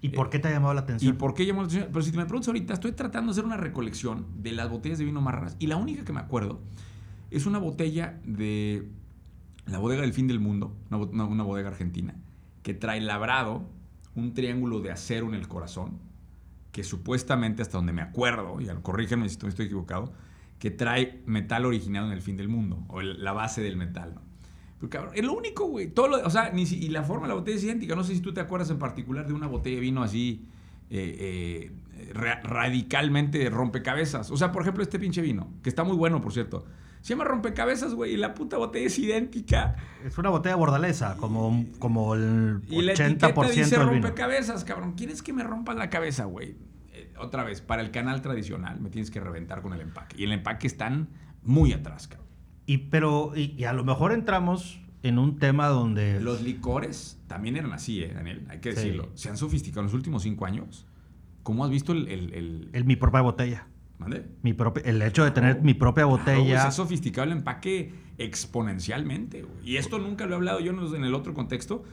[0.00, 1.14] ¿Y por qué te ha llamado la atención?
[1.14, 1.90] ¿Y por qué llamó la atención?
[1.92, 4.98] Pero si te me preguntas ahorita, estoy tratando de hacer una recolección de las botellas
[4.98, 5.56] de vino más raras.
[5.58, 6.60] Y la única que me acuerdo
[7.30, 8.88] es una botella de
[9.68, 12.14] la bodega del fin del mundo, una, bodega argentina,
[12.62, 13.68] que trae labrado
[14.14, 15.98] un triángulo de acero en el corazón,
[16.72, 20.12] que supuestamente, hasta donde me acuerdo, y corrígeme si estoy equivocado,
[20.58, 24.28] que trae metal originado en el fin del mundo, o la base del metal, ¿no?
[24.78, 25.88] Pero cabrón, es lo único, güey.
[25.88, 27.96] Todo o sea, ni y la forma de la botella es idéntica.
[27.96, 30.46] No sé si tú te acuerdas en particular de una botella de vino así
[30.90, 31.72] eh,
[32.14, 34.30] eh, radicalmente rompecabezas.
[34.30, 36.64] O sea, por ejemplo, este pinche vino, que está muy bueno, por cierto.
[37.00, 39.76] Se llama rompecabezas, güey, y la puta botella es idéntica.
[40.04, 44.94] Es una botella bordalesa, como, como el 80% y la etiqueta dice rompecabezas, cabrón.
[44.94, 46.56] ¿Quieres que me rompa la cabeza, güey?
[46.92, 50.16] Eh, otra vez, para el canal tradicional me tienes que reventar con el empaque.
[50.20, 51.08] Y el empaque están
[51.42, 52.28] muy atrás, cabrón.
[52.66, 56.20] Y, pero, y, a lo mejor entramos en un tema donde...
[56.20, 58.46] Los licores también eran así, ¿eh, Daniel?
[58.50, 59.08] Hay que decirlo.
[59.14, 60.86] Se han sofisticado en los últimos cinco años.
[61.42, 62.08] ¿Cómo has visto el...
[62.08, 62.84] el, el...
[62.84, 63.68] mi propia botella.
[64.42, 66.60] Mi propia, el hecho de tener mi propia botella.
[66.62, 69.44] se ha sofisticado el empaque exponencialmente.
[69.64, 71.84] Y esto nunca lo he hablado yo en el otro contexto.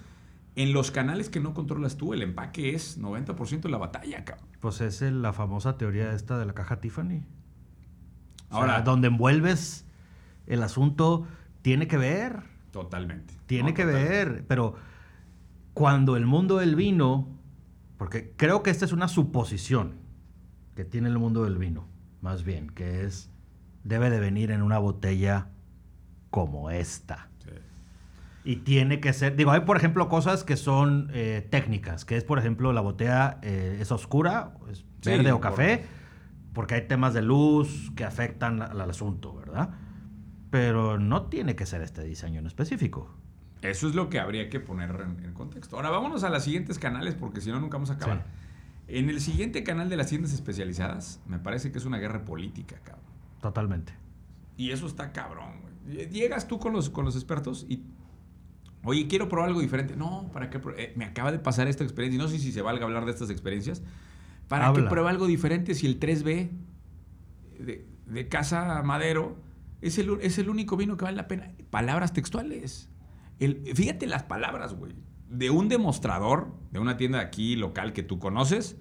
[0.56, 4.48] En los canales que no controlas tú, el empaque es 90% de la batalla, cabrón.
[4.62, 7.24] Pues es la famosa teoría esta de la caja Tiffany.
[8.50, 9.86] Ahora, donde envuelves
[10.48, 11.28] el asunto,
[11.62, 12.44] tiene que ver.
[12.72, 13.34] Totalmente.
[13.48, 14.76] Tiene que ver, pero
[15.74, 17.28] cuando el mundo del vino,
[17.98, 19.96] porque creo que esta es una suposición
[20.76, 21.95] que tiene el mundo del vino
[22.26, 23.30] más bien, que es,
[23.84, 25.50] debe de venir en una botella
[26.32, 27.30] como esta.
[28.44, 32.24] Y tiene que ser, digo, hay por ejemplo cosas que son eh, técnicas, que es
[32.24, 35.86] por ejemplo la botella eh, es oscura, es verde o café,
[36.54, 39.70] porque hay temas de luz que afectan al, asunto, ¿verdad?
[40.50, 43.16] Pero no tiene que ser este diseño en específico.
[43.62, 45.76] Eso es lo que habría que poner en, contexto.
[45.76, 48.26] Ahora vámonos a los siguientes canales, porque si no, nunca vamos a acabar.
[48.88, 52.80] En el siguiente canal de las tiendas especializadas, me parece que es una guerra política,
[52.84, 53.06] cabrón.
[53.42, 53.94] Totalmente.
[54.58, 56.10] Y eso está cabrón, güey.
[56.10, 57.84] Llegas tú con los, con los expertos y.
[58.84, 59.96] Oye, quiero probar algo diferente.
[59.96, 60.60] No, ¿para qué?
[60.78, 63.12] Eh, me acaba de pasar esta experiencia y no sé si se valga hablar de
[63.12, 63.82] estas experiencias.
[64.48, 66.52] ¿Para qué prueba algo diferente si el 3B
[68.06, 69.38] de, Casa Madero
[69.82, 71.52] es el, es el único vino que vale la pena?
[71.72, 72.92] Palabras textuales.
[73.40, 74.94] El, fíjate las palabras, güey
[75.30, 78.78] de un demostrador de una tienda aquí local que tú conoces,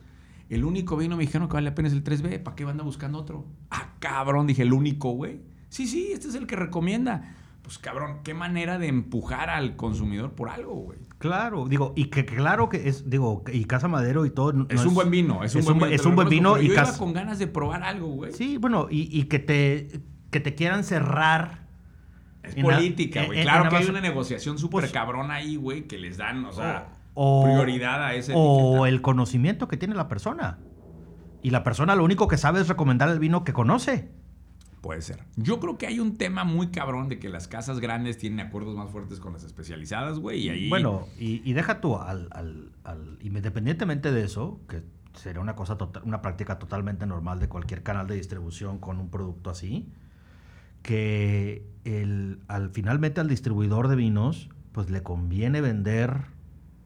[0.51, 2.43] el único vino mexicano que vale la pena es el 3B.
[2.43, 3.47] ¿Para qué anda buscando otro?
[3.71, 5.41] Ah, cabrón, dije, el único, güey.
[5.69, 7.35] Sí, sí, este es el que recomienda.
[7.63, 10.99] Pues cabrón, qué manera de empujar al consumidor por algo, güey.
[11.17, 14.67] Claro, digo, y que claro que es, digo, y Casa Madero y todo.
[14.69, 16.61] es, un buen vino, es un, buen, es un buen vino.
[16.61, 18.33] Y yo con ganas de probar algo, güey.
[18.33, 21.64] Sí, bueno, y, y, que, te, que te quieran cerrar
[22.47, 23.43] es política, güey.
[23.43, 26.89] Claro que hay una negociación súper pues, cabrona ahí, güey, que les dan, o sea,
[27.15, 28.33] prioridad a ese.
[28.35, 30.59] O el conocimiento que tiene la persona.
[31.43, 34.09] Y la persona lo único que sabe es recomendar el vino que conoce.
[34.81, 35.25] Puede ser.
[35.37, 38.77] Yo creo que hay un tema muy cabrón de que las casas grandes tienen acuerdos
[38.77, 40.69] más fuertes con las especializadas, güey, y ahí...
[40.69, 44.83] Bueno, y, deja tú, al, al, al, independientemente de eso, que
[45.15, 49.09] sería una cosa, tota, una práctica totalmente normal de cualquier canal de distribución con un
[49.09, 49.91] producto así,
[50.85, 56.27] que el, al finalmente al distribuidor de vinos, pues le conviene vender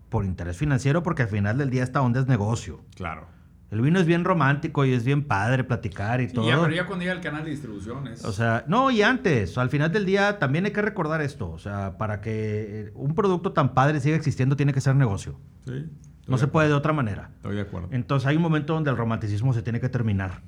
[0.08, 2.80] por interés financiero porque al final del día esta onda es negocio.
[2.94, 3.26] Claro.
[3.70, 6.48] El vino es bien romántico y es bien padre platicar y todo.
[6.48, 8.24] Ya, pero ya cuando llega el canal de distribuciones.
[8.24, 11.50] O sea, no, y antes, al final del día también hay que recordar esto.
[11.50, 15.38] O sea, para que un producto tan padre siga existiendo tiene que ser negocio.
[15.66, 15.86] Sí.
[16.28, 17.30] No se puede de otra manera.
[17.36, 17.88] Estoy de acuerdo.
[17.90, 20.42] Entonces hay un momento donde el romanticismo se tiene que terminar.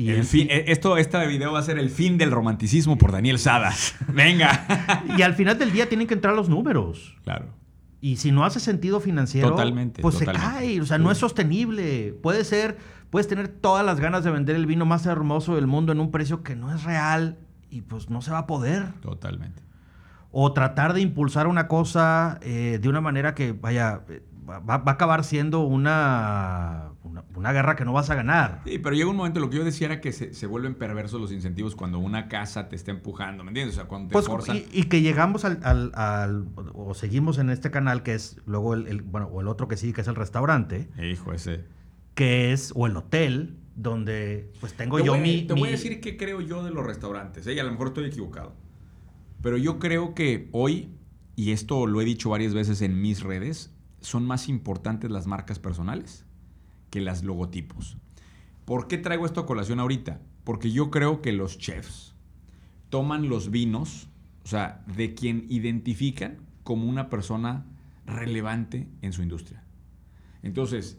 [0.00, 3.12] Y el fin, eh, esto, este video va a ser el fin del romanticismo por
[3.12, 3.74] Daniel Sada.
[4.08, 5.04] Venga.
[5.18, 7.18] y al final del día tienen que entrar los números.
[7.22, 7.48] Claro.
[8.00, 9.54] Y si no hace sentido financiero,
[10.00, 10.80] pues se cae.
[10.80, 12.14] O sea, no es sostenible.
[12.22, 12.78] Puede ser,
[13.10, 16.10] puedes tener todas las ganas de vender el vino más hermoso del mundo en un
[16.10, 17.36] precio que no es real
[17.68, 18.94] y pues no se va a poder.
[19.02, 19.62] Totalmente.
[20.32, 24.22] o tratar de impulsar una cosa eh, de una manera que, vaya, eh,
[24.58, 28.62] va, va a acabar siendo una, una, una guerra que no vas a ganar.
[28.64, 31.20] Sí, pero llega un momento, lo que yo decía era que se, se vuelven perversos
[31.20, 33.76] los incentivos cuando una casa te está empujando, ¿me entiendes?
[33.76, 34.56] O sea, cuando te Pues, forzan.
[34.56, 38.74] y, y que llegamos al, al- al- o seguimos en este canal que es luego
[38.74, 41.64] el, el- bueno, o el otro que sí, que es el restaurante, Hijo, ese.
[42.14, 45.42] que es, o el hotel, donde pues tengo Te yo voy, mi...
[45.42, 47.54] Te voy a decir qué creo yo de los restaurantes, ¿eh?
[47.54, 48.52] y a lo mejor estoy equivocado.
[49.42, 50.90] Pero yo creo que hoy,
[51.34, 55.58] y esto lo he dicho varias veces en mis redes, son más importantes las marcas
[55.58, 56.24] personales
[56.90, 57.96] que las logotipos.
[58.64, 60.20] ¿Por qué traigo esto a colación ahorita?
[60.44, 62.14] Porque yo creo que los chefs
[62.88, 64.08] toman los vinos,
[64.44, 67.64] o sea, de quien identifican como una persona
[68.06, 69.62] relevante en su industria.
[70.42, 70.98] Entonces,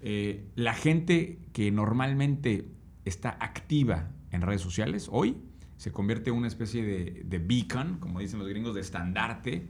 [0.00, 2.68] eh, la gente que normalmente
[3.04, 5.36] está activa en redes sociales, hoy
[5.76, 9.66] se convierte en una especie de, de beacon, como dicen los gringos, de estandarte,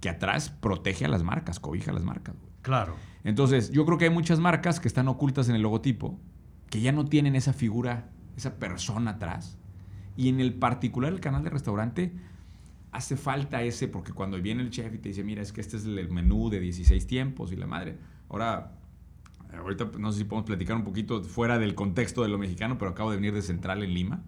[0.00, 2.36] que atrás protege a las marcas, cobija a las marcas.
[2.36, 2.50] güey.
[2.62, 2.96] Claro.
[3.24, 6.18] Entonces, yo creo que hay muchas marcas que están ocultas en el logotipo,
[6.70, 9.58] que ya no tienen esa figura, esa persona atrás.
[10.16, 12.12] Y en el particular, el canal de restaurante,
[12.92, 15.76] hace falta ese, porque cuando viene el chef y te dice, mira, es que este
[15.76, 17.98] es el menú de 16 tiempos y la madre.
[18.28, 18.78] Ahora,
[19.56, 22.90] ahorita no sé si podemos platicar un poquito fuera del contexto de lo mexicano, pero
[22.90, 24.24] acabo de venir de Central en Lima.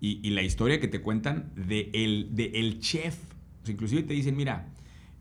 [0.00, 3.31] Y, y la historia que te cuentan de el, de el chef.
[3.62, 4.68] Sea, inclusive te dicen, mira,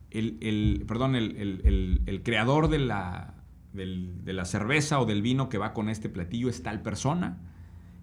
[0.09, 3.35] el, el- perdón, el, el- el- creador de la,
[3.73, 7.37] del- de la cerveza o del vino que va con este platillo es tal persona.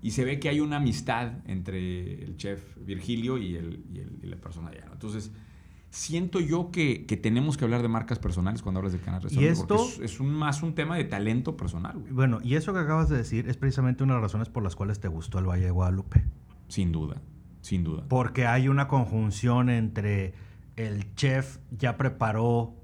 [0.00, 4.28] Y se ve que hay una amistad entre el chef Virgilio y, el- y y
[4.28, 4.84] la persona allá.
[4.86, 4.92] ¿no?
[4.92, 5.32] Entonces,
[5.90, 9.52] siento yo que, que tenemos que hablar de marcas personales cuando hablas de canal restaurante.
[9.60, 12.12] esto- porque es, es un, más un tema de talento personal, güey.
[12.12, 14.76] Bueno, y eso que acabas de decir es precisamente una de las razones por las
[14.76, 16.24] cuales te gustó el Valle de Guadalupe.
[16.68, 17.20] Sin duda,
[17.60, 18.04] sin duda.
[18.08, 20.34] Porque hay una conjunción entre
[20.76, 22.74] el chef ya preparó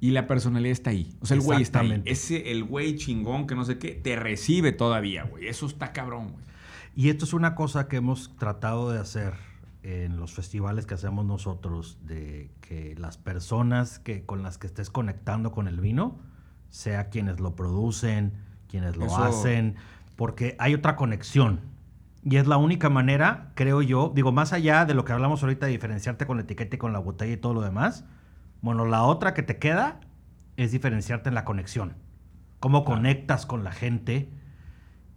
[0.00, 1.14] Y la personalidad está ahí.
[1.20, 2.02] O sea, el güey está ahí.
[2.06, 5.46] Ese, el güey chingón que no sé qué, te recibe todavía, güey.
[5.46, 6.44] Eso está cabrón, güey.
[6.96, 9.34] Y esto es una cosa que hemos tratado de hacer
[9.82, 14.88] en los festivales que hacemos nosotros, de que las personas que, con las que estés
[14.90, 16.18] conectando con el vino,
[16.70, 18.32] sea quienes lo producen,
[18.68, 19.76] quienes lo Eso- hacen,
[20.16, 21.60] porque hay otra conexión.
[22.22, 25.66] Y es la única manera, creo yo, digo, más allá de lo que hablamos ahorita
[25.66, 28.04] de diferenciarte con la etiqueta y con la botella y todo lo demás,
[28.60, 30.00] bueno, la otra que te queda
[30.56, 31.94] es diferenciarte en la conexión.
[32.60, 32.98] Cómo Claro.
[33.00, 34.30] conectas con la gente,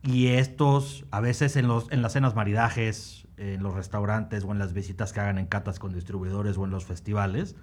[0.02, 4.60] y estos, a veces en, los, en las cenas maridajes, en los restaurantes o en
[4.60, 7.56] las visitas que hagan en catas con distribuidores o en los festivales,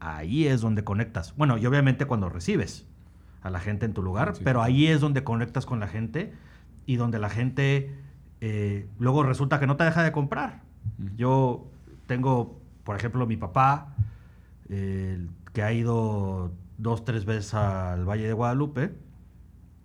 [0.00, 1.34] ahí es donde conectas.
[1.36, 2.86] Bueno, y obviamente cuando recibes
[3.42, 6.32] a la gente en tu lugar, Sí, pero ahí es donde conectas con la gente
[6.86, 7.96] y donde la gente
[8.44, 10.62] eh, luego resulta que no te deja de comprar.
[11.16, 11.70] Yo
[12.08, 13.94] tengo, por ejemplo, mi papá,
[14.68, 18.98] eh, que ha ido dos, tres veces al Valle de Guadalupe,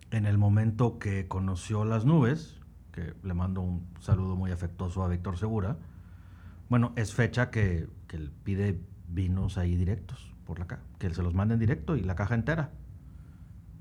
[0.09, 2.59] en el momento que conoció las nubes,
[2.93, 5.77] que le mando un saludo muy afectuoso a Víctor Segura,
[6.67, 11.21] bueno, es fecha que, que él pide vinos ahí directos por la caja, que se
[11.21, 12.71] los manden directo y la caja entera.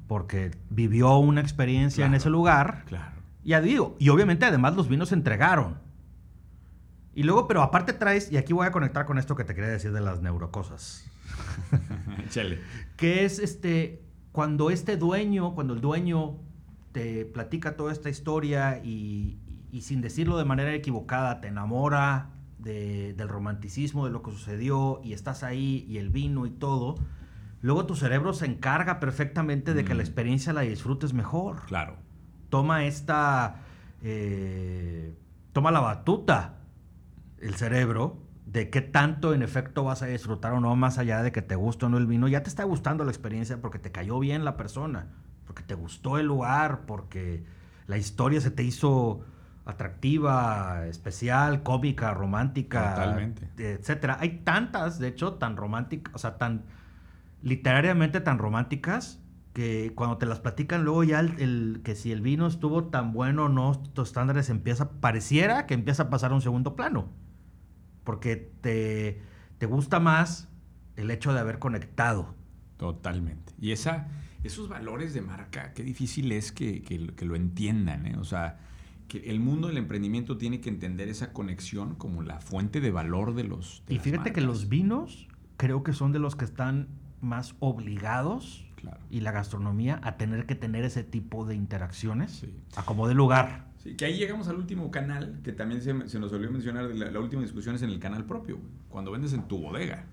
[0.07, 3.16] Porque vivió una experiencia en ese lugar Claro.
[3.47, 5.79] Ya digo, y obviamente además los vinos se entregaron.
[7.15, 9.71] Y luego, pero aparte traes, y aquí voy a conectar con esto que te quería
[9.71, 11.11] decir de las neurocosas,
[12.27, 12.61] Échale.
[12.97, 16.37] que es este, cuando este dueño, cuando el dueño
[16.93, 19.39] te platica toda esta historia y,
[19.71, 25.01] y sin decirlo de manera equivocada, te enamora de- del romanticismo, de lo que sucedió,
[25.03, 26.97] y estás ahí, y el vino y todo,
[27.63, 29.97] luego tu cerebro se encarga perfectamente de que Mm.
[29.97, 31.97] la experiencia la disfrutes mejor Claro.
[32.49, 33.57] Toma esta.
[34.03, 35.15] eh,
[35.53, 36.57] toma la batuta
[37.41, 41.33] el cerebro de qué tanto en efecto vas a disfrutar o no, más allá de
[41.33, 42.29] que te guste o no el vino.
[42.29, 45.09] Ya te está gustando la experiencia porque te cayó bien la persona,
[45.47, 47.45] porque te gustó el lugar, porque
[47.87, 49.25] la historia se te hizo
[49.65, 53.49] atractiva, especial, cómica, romántica, Totalmente.
[53.59, 54.19] etcétera.
[54.21, 56.65] Hay tantas, de hecho, tan románticas, o sea, tan
[57.43, 59.21] literariamente tan románticas
[59.57, 63.15] que cuando te las platican luego ya el, el- que si el vino estuvo tan
[63.15, 67.09] bueno o no, tus estándares empieza, pareciera que empieza a pasar a un segundo plano.
[68.05, 69.23] Porque te,
[69.57, 70.49] te gusta más
[70.97, 72.35] el hecho de haber conectado.
[72.77, 73.55] Totalmente.
[73.59, 74.09] Y esa,
[74.45, 78.05] esos valores de marca, qué difícil es que, que lo- que lo entiendan.
[78.07, 78.17] ¿eh?
[78.19, 78.59] O sea,
[79.09, 83.35] que el mundo del emprendimiento tiene que entender esa conexión como la fuente de valor
[83.35, 83.83] de los.
[83.87, 86.89] de y fíjate que los vinos creo que son de los que están
[87.23, 89.01] más obligados Claro.
[89.11, 92.55] y la gastronomía a tener que tener ese tipo de interacciones Sí.
[92.77, 93.67] a como de lugar.
[93.97, 97.41] que ahí llegamos al último canal, que también se, nos olvidó mencionar, la, la, última
[97.43, 98.59] discusión es en el canal propio,
[98.89, 100.05] cuando vendes en tu bodega.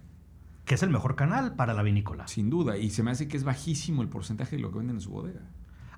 [0.65, 2.27] Que es el mejor canal para la vinícola.
[2.27, 4.97] Sin duda, y se me hace que es bajísimo el porcentaje de lo que venden
[4.97, 5.41] en su bodega.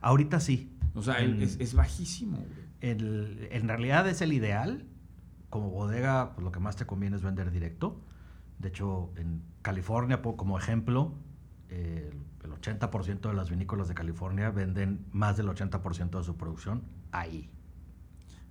[0.01, 0.71] Ahorita sí.
[0.95, 2.43] O sea, es, bajísimo.
[2.81, 4.85] en realidad es el ideal.
[5.49, 8.01] Como bodega, pues lo que más te conviene es vender directo.
[8.59, 11.13] De hecho, en California, como ejemplo,
[12.45, 17.49] el 80% de las vinícolas de California venden más del 80% de su producción ahí.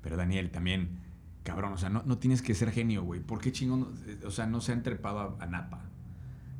[0.01, 1.01] Pero Daniel, también,
[1.42, 3.20] cabrón, o sea, no, no tienes que ser genio, güey.
[3.20, 3.95] ¿Por qué chingón?
[4.26, 5.84] O sea, no se han trepado a, Napa.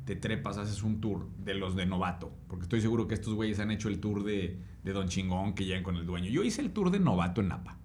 [0.05, 2.31] Te trepas, haces un tour de los de novato.
[2.47, 5.65] Porque estoy seguro que estos güeyes han hecho el tour de, de Don Chingón que
[5.65, 6.29] llegan con el dueño.
[6.29, 7.77] Yo hice el tour de novato en Napa.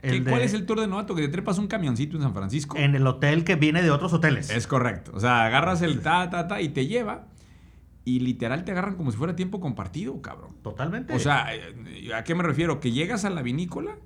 [0.00, 1.14] ¿Cuál es el tour de novato?
[1.14, 2.76] Que te trepas un camioncito en San Francisco.
[2.76, 4.50] En el hotel que viene de otros hoteles.
[4.50, 5.12] Es correcto.
[5.14, 7.26] O sea, agarras el ta, ta, ta y te lleva.
[8.06, 10.56] Y literal te agarran como si fuera tiempo compartido, cabrón.
[10.62, 11.12] Totalmente.
[11.12, 11.48] O sea,
[12.14, 12.80] ¿a qué me refiero?
[12.80, 13.98] Que llegas a la vinícola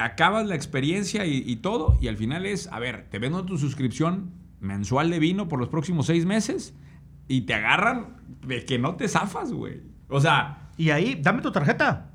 [0.00, 4.32] acabas la experiencia y, todo, y al final es, a ver, te vendo tu suscripción
[4.60, 6.74] mensual de vino por los próximos seis meses
[7.28, 8.16] y te agarran
[8.46, 9.82] de que no te zafas, güey.
[10.08, 10.70] O sea...
[10.76, 12.10] Y ahí, dame tu tarjeta.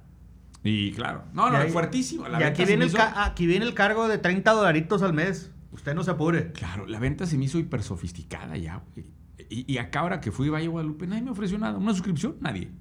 [0.64, 2.26] Y claro, no, no, es fuertísimo.
[2.28, 5.51] y aquí viene, el aquí viene el cargo de 30 dolaritos al mes.
[5.72, 6.51] Usted no se apure.
[6.53, 9.06] Claro, la venta se me hizo hiper sofisticada ya, güey.
[9.50, 11.78] Y, y acá ahora que fui a Valle Guadalupe, nadie me ofreció nada.
[11.78, 12.38] ¿Una suscripción?
[12.40, 12.72] Nadie.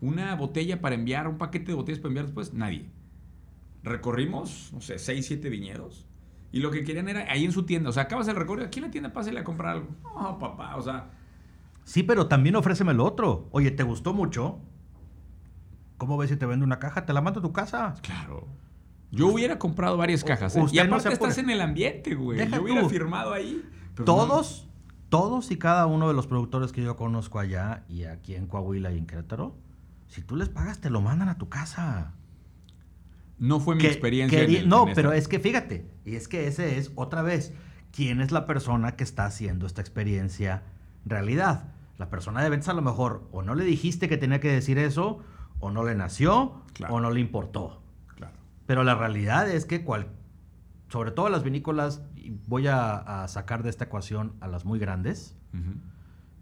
[0.00, 2.52] ¿Una botella para enviar, un paquete de botellas para enviar después?
[2.52, 2.90] Nadie
[3.84, 6.06] recorrimos, no sé, 6, 7 viñedos.
[6.50, 7.90] Y lo que querían era ahí en su tienda.
[7.90, 9.88] O sea, acabas el recorrido, aquí en la tienda pásale a comprar algo.
[10.02, 11.10] No, papá, o sea.
[11.84, 13.48] Sí, pero también ofréceme lo otro.
[13.50, 14.60] Oye, ¿te gustó mucho?
[15.98, 17.04] ¿Cómo ves si te vende una caja?
[17.04, 17.94] Te la mando a tu casa.
[18.02, 18.48] Claro.
[19.10, 20.56] Yo hubiera comprado varias cajas.
[20.56, 20.64] ¿eh?
[20.72, 22.48] Y aparte estás en el ambiente, güey.
[22.50, 23.62] yo hubiera firmado ahí.
[24.04, 24.68] todos,
[25.14, 28.90] todos y cada uno de los productores que yo conozco allá y aquí en Coahuila
[28.90, 29.54] y en Querétaro,
[30.08, 32.14] si tú les pagas, te lo mandan a tu casa.
[33.38, 34.44] No fue mi experiencia.
[34.66, 37.54] no, pero es que fíjate, y es que ese es otra vez,
[37.92, 40.64] ¿quién es la persona que está haciendo esta experiencia
[41.04, 41.68] realidad?
[41.96, 44.78] La persona de ventas a lo mejor o no le dijiste que tenía que decir
[44.78, 45.20] eso,
[45.60, 47.80] o no le nació, o no le importó.
[48.16, 48.34] Claro.
[48.66, 50.08] Pero la realidad es que cual,
[50.94, 52.02] sobre todo las vinícolas,
[52.46, 55.36] voy a, sacar de esta ecuación a las muy grandes,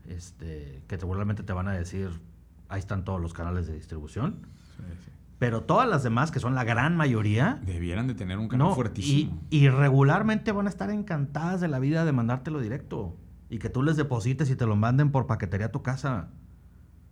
[0.07, 2.21] este, que seguramente te van a decir,
[2.69, 4.47] ahí están todos los canales de distribución.
[4.77, 5.11] Sí, sí.
[5.39, 7.63] Pero todas las demás, que son la gran mayoría...
[7.65, 9.41] Debieran de tener un canal fuertísimo.
[9.49, 13.17] Y, regularmente van a estar encantadas de la vida de mandártelo directo.
[13.49, 16.29] Y que tú les deposites y te lo manden por paquetería a tu casa.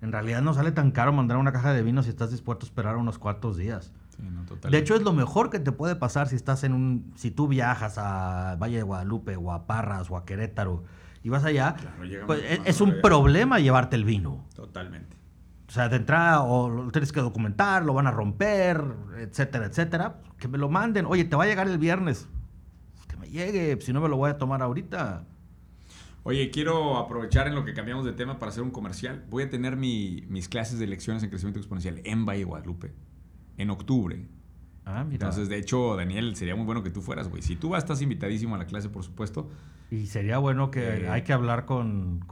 [0.02, 2.68] En realidad no sale tan caro mandar una caja de vino si estás dispuesto a
[2.68, 3.94] esperar unos cuantos días.
[4.68, 7.12] De hecho, es lo mejor que te puede pasar si estás en un...
[7.16, 10.84] Si tú viajas a Valle de Guadalupe o a Parras o a Querétaro
[11.22, 11.76] y vas allá,
[12.26, 14.44] pues, es, es un problema llevarte el vino.
[14.54, 15.16] Totalmente.
[15.68, 18.82] O sea, de entrada, o lo tienes que documentar, lo van a romper,
[19.18, 20.20] etcétera, etcétera.
[20.38, 21.06] Que me lo manden.
[21.06, 22.28] Oye, te va a llegar el viernes.
[23.08, 25.24] Que me llegue, si no me lo voy a tomar ahorita.
[26.22, 29.24] Oye, quiero aprovechar en lo que cambiamos de tema para hacer un comercial.
[29.30, 32.92] Voy a tener mis clases de lecciones en crecimiento exponencial en Valle Guadalupe
[33.60, 34.26] en octubre.
[34.84, 35.26] Ah, mira.
[35.26, 37.42] Entonces, de hecho, Daniel, sería muy bueno que tú fueras, güey.
[37.42, 39.48] Si tú vas, estás invitadísimo a la clase, por supuesto.
[39.90, 42.24] Y sería bueno que eh, hay que hablar con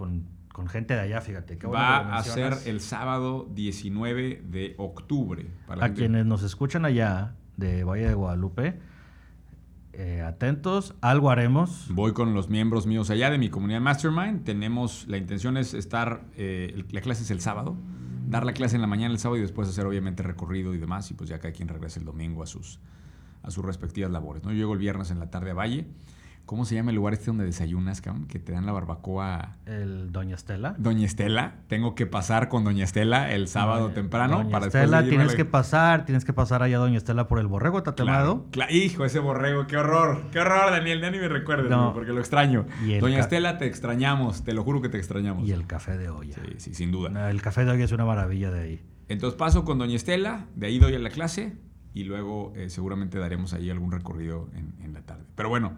[0.58, 1.56] con gente de allá, fíjate.
[1.68, 5.46] Va a ser el sábado 19 de octubre.
[5.68, 8.80] Para a quienes nos escuchan allá de Valle de Guadalupe,
[9.92, 11.86] eh, atentos, algo haremos.
[11.94, 14.42] Voy con los miembros míos allá de mi comunidad Mastermind.
[14.42, 17.76] Tenemos, la intención es estar, eh, la clase es el sábado,
[18.28, 21.10] dar la clase en la mañana el sábado y después hacer obviamente recorrido y demás.
[21.10, 22.78] Y pues ya cada quien regrese el domingo a sus,
[23.42, 24.44] a sus respectivas labores.
[24.44, 24.50] ¿no?
[24.50, 25.86] Yo llego el viernes en la tarde a Valle.
[26.48, 28.26] ¿Cómo se llama el lugar este donde desayunas, cabrón?
[28.26, 29.56] Que te dan la barbacoa.
[29.66, 30.74] El Doña Estela.
[30.78, 31.56] Doña Estela.
[31.66, 34.38] Tengo que pasar con Doña Estela el sábado temprano.
[34.38, 37.82] Doña para Estela, tienes que pasar, tienes que pasar allá Doña Estela por el borrego
[37.82, 38.46] tatemado.
[38.50, 42.20] Claro, hijo, ese borrego, qué horror, qué horror, Daniel, ya ni me recuerdes, porque lo
[42.20, 42.64] extraño.
[42.98, 45.46] Doña Estela, te extrañamos, te lo juro que te extrañamos.
[45.46, 46.34] Y el café de olla.
[46.34, 47.28] Sí, sí, sin duda.
[47.28, 48.82] el café de olla es una maravilla de ahí.
[49.08, 51.58] Entonces paso con Doña Estela, de ahí doy a la clase
[51.92, 55.24] y luego eh, seguramente daremos ahí algún recorrido en, en la tarde.
[55.34, 55.76] Pero bueno.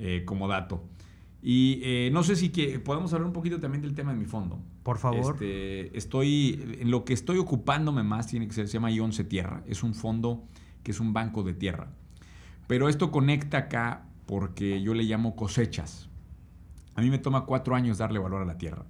[0.00, 0.84] Eh, como dato.
[1.42, 4.26] Y eh, no sé si que podemos hablar un poquito también del tema de mi
[4.26, 4.60] fondo.
[4.84, 5.34] Por favor.
[5.34, 9.64] Este, estoy, en lo que estoy ocupándome más tiene que ser, se llama I11 Tierra.
[9.66, 10.44] Es un fondo
[10.84, 11.88] que es un banco de tierra.
[12.68, 16.08] Pero esto conecta acá porque yo le llamo cosechas.
[16.94, 18.86] A mí me toma cuatro años darle valor a la tierra.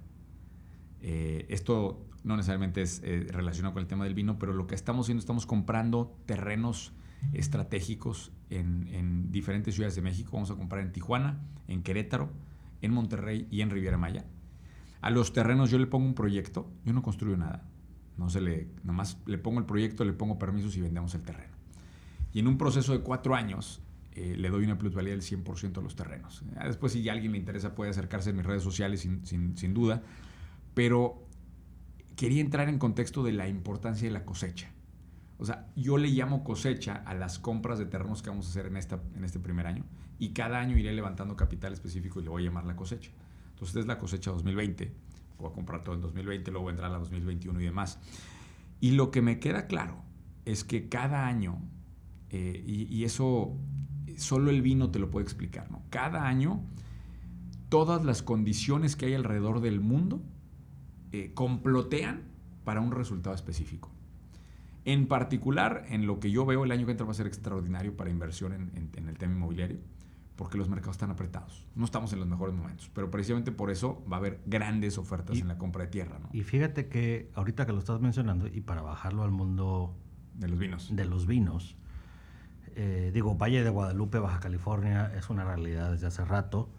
[1.01, 3.01] Eh, esto no necesariamente es
[3.31, 6.93] relacionado con el tema del vino, pero lo que estamos haciendo, estamos comprando terrenos
[7.33, 10.31] estratégicos en, diferentes ciudades de México.
[10.33, 12.29] Vamos a comprar en Tijuana, en Querétaro,
[12.81, 14.25] en Monterrey y en Riviera Maya.
[15.01, 17.65] A los terrenos yo le pongo un proyecto, yo no construyo nada.
[18.17, 21.53] No se le, nomás le pongo el proyecto, le pongo permisos y vendemos el terreno.
[22.33, 23.81] Y en un proceso de cuatro años
[24.13, 26.43] eh, le doy una plusvalía del 100% a los terrenos.
[26.65, 30.03] después si a alguien le interesa puede acercarse en mis redes sociales sin, sin duda.
[30.73, 31.25] Pero
[32.15, 34.69] quería entrar en contexto de la importancia de la cosecha.
[35.39, 38.65] O sea, yo le llamo cosecha a las compras de terrenos que vamos a hacer
[38.65, 39.85] en, esta, en este primer año
[40.19, 43.09] y cada año iré levantando capital específico y le voy a llamar la cosecha.
[43.51, 44.93] Entonces, es la cosecha 2020.
[45.39, 47.99] Voy a comprar todo en 2020, luego a la 2021 y demás.
[48.81, 50.03] Y lo que me queda claro
[50.43, 51.61] es que cada año,
[52.31, 53.55] eh, y, eso
[54.17, 55.83] solo el vino te lo puede explicar, ¿no?
[55.89, 56.65] Cada año,
[57.69, 60.21] todas las condiciones que hay alrededor del mundo
[61.13, 62.23] eh, complotean
[62.65, 63.89] para un resultado específico.
[64.85, 67.95] En particular, en lo que yo veo, el año que entra va a ser extraordinario
[67.95, 69.79] para inversión en, el tema inmobiliario,
[70.35, 71.67] porque los mercados están apretados.
[71.75, 75.37] No estamos en los mejores momentos, pero precisamente por eso va a haber grandes ofertas
[75.37, 76.19] en la compra de tierra.
[76.31, 79.95] Y fíjate que ahorita que lo estás mencionando, y para bajarlo al mundo
[80.35, 81.77] de los vinos, de los vinos
[82.81, 86.69] eh, digo, Valle de Guadalupe, Baja California, es una realidad desde hace rato.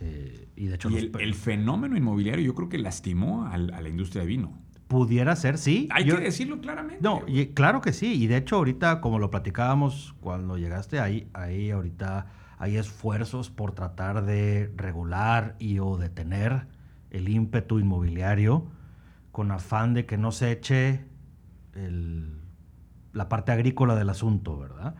[0.00, 4.26] Eh, y de hecho, el, fenómeno inmobiliario yo creo que lastimó a la industria de
[4.26, 4.65] vino.
[4.88, 5.88] Pudiera ser, sí.
[5.90, 7.02] Hay que decirlo claramente.
[7.02, 8.22] No, y, claro que sí.
[8.22, 12.26] Y de hecho, ahorita, como lo platicábamos cuando llegaste ahí, ahí ahorita
[12.58, 16.68] hay esfuerzos por tratar de regular y o detener
[17.10, 18.66] el ímpetu inmobiliario
[19.32, 21.04] con afán de que no se eche
[23.12, 24.94] la parte agrícola del asunto, ¿verdad?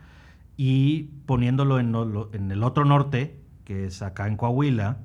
[0.56, 4.98] Y poniéndolo en, el otro norte, que es acá en Coahuila,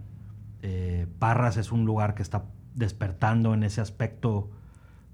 [0.62, 4.50] eh, Parras es un lugar que está despertando en ese aspecto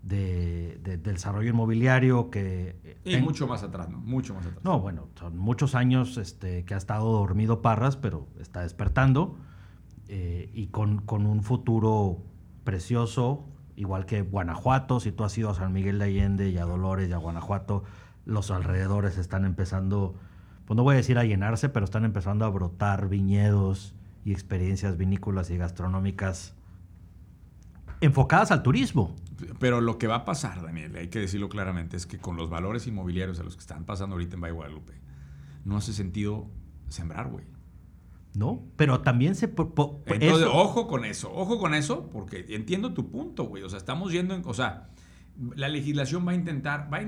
[0.08, 2.98] de, desarrollo inmobiliario que...
[3.04, 4.00] Y mucho más atrás, ¿no?
[4.00, 4.64] Mucho más atrás.
[4.64, 9.38] No, bueno, son muchos años este, que ha estado dormido Parras, pero está despertando
[10.08, 12.20] eh, y con, con, un futuro
[12.64, 13.46] precioso,
[13.76, 17.10] igual que Guanajuato, si tú has ido a San Miguel de Allende y a Dolores
[17.10, 17.84] y a Guanajuato,
[18.26, 20.16] los alrededores están empezando,
[20.66, 23.94] pues no voy a decir a llenarse, pero están empezando a brotar viñedos
[24.24, 26.56] y experiencias vinícolas y gastronómicas
[28.00, 29.16] enfocadas al turismo.
[29.60, 32.50] Pero lo que va a pasar, Daniel, hay que decirlo claramente, es que con los
[32.50, 34.94] valores inmobiliarios a los que están pasando ahorita en Valle Guadalupe,
[35.64, 36.50] no hace sentido
[36.90, 37.46] sembrar, güey.
[38.34, 39.46] No, pero también se...
[39.46, 43.64] Entonces, ojo con eso, ojo con eso, porque entiendo tu punto, güey.
[43.64, 44.44] O sea, estamos yendo en...
[44.46, 44.90] O sea,
[45.56, 46.92] la legislación va a intentar...
[46.94, 47.00] Va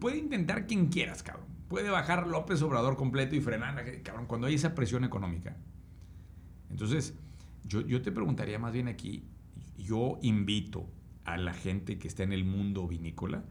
[0.00, 1.46] puede intentar quien quieras, cabrón.
[1.68, 5.56] Puede bajar López Obrador completo y frenar, cabrón, cuando hay esa presión económica.
[6.70, 7.14] Entonces,
[7.64, 9.28] yo, yo te preguntaría más bien aquí,
[9.76, 10.88] yo invito
[11.24, 13.44] a la gente que está en el mundo vinícola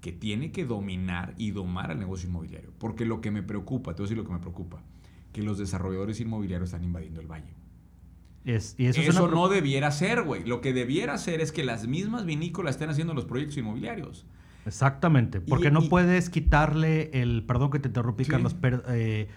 [0.00, 2.72] que tiene que dominar y domar el negocio inmobiliario.
[2.78, 4.82] Porque lo que me preocupa, te voy a decir lo que me preocupa,
[5.32, 7.54] que los desarrolladores inmobiliarios están invadiendo el valle.
[8.44, 10.44] Es, y eso, no debiera ser, güey.
[10.44, 14.26] Lo que debiera ser es que las mismas vinícolas estén haciendo los proyectos inmobiliarios.
[14.66, 19.28] Exactamente, porque no puedes quitarle el, perdón que te interrumpí, Carlos, pero eh,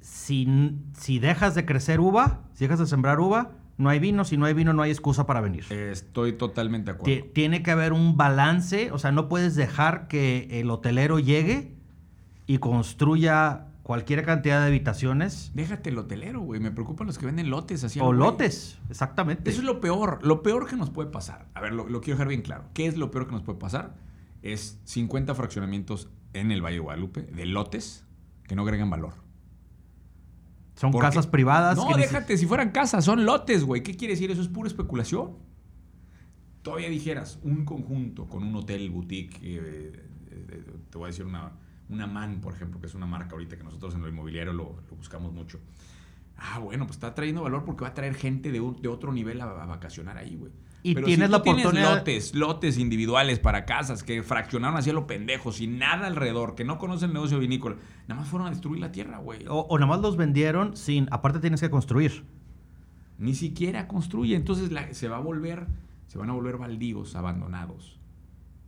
[0.00, 4.36] si, si dejas de crecer uva, si dejas de sembrar uva, no hay vino, si
[4.36, 5.64] no hay vino no hay excusa para venir.
[5.70, 7.26] Estoy totalmente de acuerdo.
[7.32, 11.74] Tiene que haber un balance, o sea, no puedes dejar que el hotelero llegue
[12.46, 15.52] y construya cualquier cantidad de habitaciones.
[15.54, 16.60] Déjate el hotelero, güey.
[16.60, 17.98] Me preocupan los que venden lotes así.
[18.00, 19.50] O lotes, exactamente.
[19.50, 20.20] Eso es lo peor.
[20.22, 21.46] Lo peor que nos puede pasar.
[21.54, 22.64] A ver, lo, lo, quiero dejar bien claro.
[22.74, 23.94] ¿Qué es lo peor que nos puede pasar?
[24.42, 28.04] Es 50 fraccionamientos en el Valle de Guadalupe de lotes
[28.44, 29.14] que no agregan valor.
[30.82, 31.76] Son casas privadas.
[31.76, 33.84] No, déjate, si fueran casas, son lotes, güey.
[33.84, 34.32] ¿Qué quiere decir?
[34.32, 35.36] Eso es pura especulación.
[36.62, 39.92] Todavía dijeras, un conjunto con un hotel boutique, eh,
[40.32, 41.52] eh, te voy a decir una,
[41.88, 44.74] una MAN, por ejemplo, que es una marca ahorita que nosotros en lo inmobiliario lo,
[44.96, 45.60] buscamos mucho.
[46.36, 49.40] Ah, bueno, pues está trayendo valor porque va a traer gente de, de otro nivel
[49.40, 50.50] a, vacacionar ahí, güey.
[50.84, 51.98] Y tienes la oportunidad.
[51.98, 56.64] lotes, lotes individuales para casas que fraccionaron así a lo pendejo, sin nada alrededor, que
[56.64, 57.76] no conocen el negocio vinícola,
[58.08, 59.44] nada más fueron a destruir la tierra, güey.
[59.48, 61.06] O, nada más los vendieron sin.
[61.12, 62.24] Aparte tienes que construir.
[63.18, 64.34] Ni siquiera construye.
[64.34, 65.66] Entonces se va a volver.
[66.08, 67.98] Se van a volver baldíos, abandonados.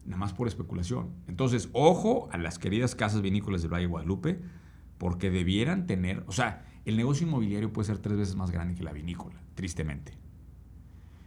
[0.07, 1.11] Nada más por especulación.
[1.27, 4.41] Entonces, ojo a las queridas casas vinícolas del Valle de Guadalupe,
[4.99, 6.23] porque debieran tener.
[6.27, 10.24] O sea, el negocio inmobiliario puede ser tres veces más grande que la vinícola, tristemente.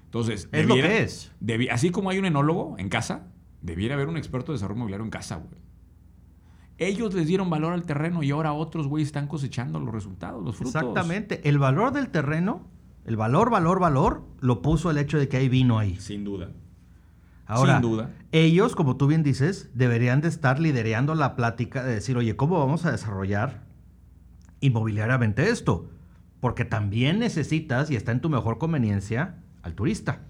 [0.07, 1.31] Entonces, es lo que es.
[1.69, 3.27] así como hay un enólogo en casa,
[3.61, 5.59] debiera haber un experto de desarrollo inmobiliario en casa, güey.
[6.79, 10.55] Ellos les dieron valor al terreno y ahora otros, güey, están cosechando los resultados, los
[10.55, 10.75] frutos.
[10.75, 11.47] Exactamente.
[11.49, 12.67] El valor del terreno,
[13.05, 15.95] el valor, valor, valor, lo puso el hecho de que hay vino ahí.
[15.99, 16.51] Sin duda.
[17.47, 18.11] Ahora, Sin duda.
[18.31, 22.59] ellos, como tú bien dices, deberían de estar liderando la plática de decir, oye, ¿cómo
[22.59, 23.63] vamos a desarrollar
[24.59, 25.89] inmobiliariamente esto?
[26.39, 30.21] Porque también necesitas, y está en tu mejor conveniencia, al turista.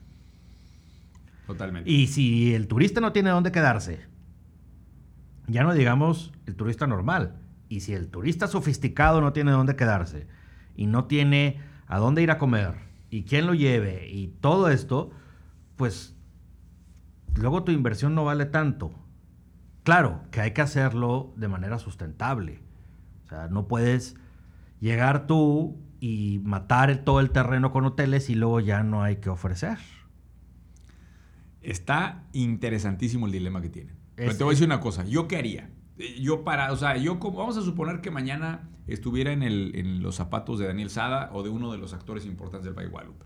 [1.46, 1.90] Totalmente.
[1.90, 4.06] Y si el turista no tiene dónde quedarse,
[5.50, 7.38] Ya no digamos el turista normal.
[7.70, 10.28] Y si el turista sofisticado no tiene dónde quedarse
[10.76, 12.76] y no tiene a dónde ir a comer
[13.10, 15.12] y quién lo lleve y todo esto,
[15.78, 16.18] pues
[17.36, 18.92] luego tu inversión no vale tanto.
[19.84, 22.60] Claro que hay que hacerlo de manera sustentable.
[23.24, 24.18] O sea, no puedes
[24.82, 29.30] llegar tú y matar todo el terreno con hoteles y luego ya no hay que
[29.30, 29.78] ofrecer.
[31.62, 33.93] Está interesantísimo el dilema que tiene.
[34.16, 35.70] Pero te voy a decir una cosa, ¿yo qué haría?
[35.98, 39.74] Eh, yo para, o sea, yo como, vamos a suponer que mañana estuviera en, el,
[39.76, 42.89] en los zapatos de Daniel Sada o de uno de los actores importantes del Valle
[42.89, 43.26] Guadalupe.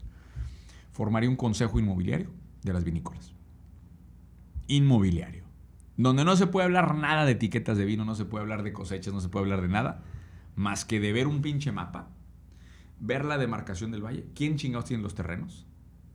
[0.91, 2.31] Formaría un consejo inmobiliario
[2.63, 3.33] de las vinícolas.
[4.67, 5.45] Inmobiliario.
[5.97, 8.73] Donde no se puede hablar nada de etiquetas de vino, no se puede hablar de
[8.73, 10.03] cosechas, no se puede hablar de nada,
[10.55, 12.09] más que de ver un pinche mapa,
[13.01, 15.65] ver la demarcación del valle, quién chingados tiene los terrenos,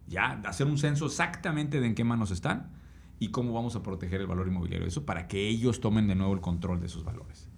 [0.06, 2.70] ya, hacer un censo exactamente de en qué manos están
[3.18, 6.14] y cómo vamos a proteger el valor inmobiliario de eso para que ellos tomen de
[6.14, 7.50] nuevo el control de esos valores.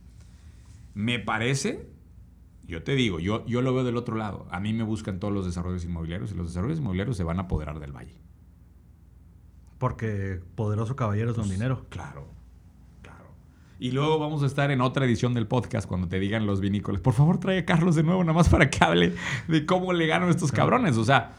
[0.95, 1.91] Me parece,
[2.67, 4.49] yo te digo, yo, yo lo veo del otro lado.
[4.51, 7.43] A mí me buscan todos los desarrollos inmobiliarios y los desarrollos inmobiliarios se van a
[7.43, 8.17] apoderar del valle.
[9.77, 11.87] Porque poderoso caballero es don pues, dinero.
[11.91, 12.38] Claro.
[13.79, 17.01] Y luego vamos a estar en otra edición del podcast cuando te digan los vinícolas.
[17.01, 19.15] Por favor, trae a Carlos de nuevo, nada más para que hable
[19.47, 20.97] de cómo le ganan estos cabrones.
[20.97, 21.33] O sea,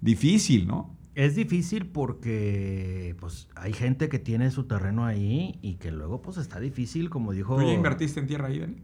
[0.00, 0.94] difícil, ¿no?
[1.14, 6.36] Es difícil porque pues hay gente que tiene su terreno ahí y que luego pues
[6.36, 7.56] está difícil, como dijo...
[7.56, 8.76] ¿Tú ya invertiste en tierra ahí, Dani?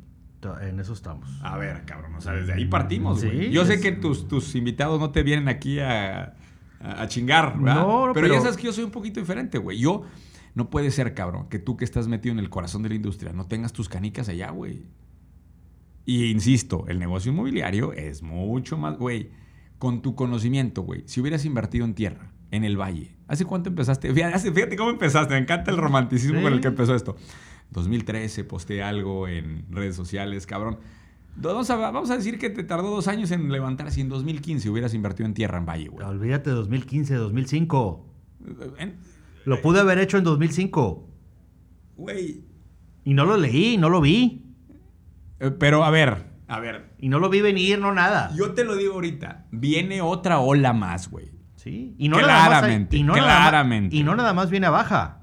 [0.63, 1.29] En eso estamos.
[1.43, 3.51] A ver, cabrón, o sea, desde ahí partimos, güey.
[3.51, 6.35] Yo sé que tus, tus invitados no te vienen aquí a,
[6.81, 7.83] a, chingar, ¿verdad?
[7.83, 9.79] No, pero, pero ya sabes que yo soy un poquito diferente, güey.
[9.79, 10.05] Yo,
[10.57, 13.33] no puede ser, cabrón, que tú que estás metido en el corazón de la industria
[13.33, 14.87] no tengas tus canicas allá, güey.
[16.05, 19.31] Y insisto, el negocio inmobiliario es mucho más, güey
[19.79, 24.13] con tu conocimiento, güey, si hubieras invertido en tierra, en el valle, ¿hace cuánto empezaste?
[24.13, 27.17] Fíjate cómo empezaste, me encanta el romanticismo con el que empezó esto.
[27.71, 30.79] 2013, posté algo en redes sociales, cabrón.
[31.37, 34.71] Vamos a, vamos a, decir que te tardó dos años en levantar si en 2015
[34.71, 36.07] hubieras invertido en tierra en Valle, güey.
[36.07, 38.07] Olvídate de 2015, 2005.
[39.47, 41.09] Lo pude haber hecho en 2005.
[41.97, 42.45] Güey.
[43.05, 44.45] Y no lo leí, no lo vi.
[45.39, 46.91] Eh, pero a ver, a ver.
[46.99, 48.33] Y no lo vi venir, no nada.
[48.37, 49.47] Yo te lo digo ahorita.
[49.53, 51.31] Viene otra ola más, güey.
[51.55, 51.95] Sí.
[51.97, 53.95] Y no claramente, y no claramente.
[53.95, 55.21] y no nada más viene a baja.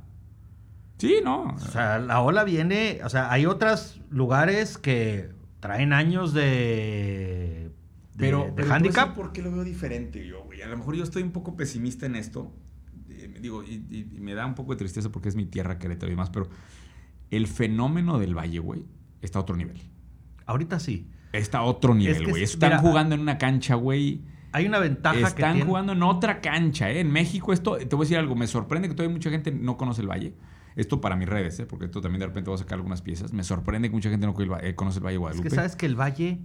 [0.97, 1.49] Sí, no.
[1.53, 3.01] O sea, la ola viene.
[3.03, 7.71] O sea, hay otros lugares que traen años de.
[8.17, 9.13] pero, de handicap.
[9.15, 10.61] ¿Por qué lo veo diferente yo, güey?
[10.61, 12.53] A lo mejor yo estoy un poco pesimista en esto.
[13.43, 16.07] Eh, digo, y, y, me da un poco de tristeza porque es mi tierra, Querétaro
[16.07, 16.47] y demás, pero
[17.29, 18.85] el fenómeno del Valle, güey,
[19.21, 19.81] está a otro nivel.
[20.45, 21.09] Ahorita sí.
[21.31, 22.43] Está a otro nivel, güey.
[22.43, 24.21] Están jugando en una cancha, güey.
[24.51, 26.99] Hay una ventaja Están que Están jugando en otra cancha, ¿eh?
[26.99, 29.77] En México esto, te voy a decir algo, me sorprende que todavía mucha gente no
[29.77, 30.35] conoce el Valle.
[30.75, 31.65] Esto para mis redes, ¿eh?
[31.65, 33.33] Porque esto también de repente voy a sacar algunas piezas.
[33.33, 35.47] Me sorprende que mucha gente no eh, conoce el Valle Guadalupe.
[35.47, 36.39] Es que sabes que el Valle...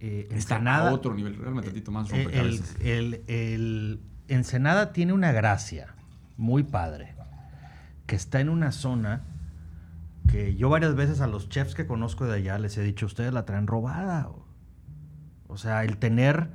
[0.00, 5.32] Eh, Está a otro nivel, realmente tantito más eh, el, el, el Ensenada tiene una
[5.32, 5.94] gracia
[6.36, 7.14] muy padre,
[8.06, 9.22] que está en una zona
[10.28, 13.32] que yo varias veces a los chefs que conozco de allá les he dicho, ustedes
[13.32, 14.28] la traen robada.
[15.46, 16.50] O sea, el tener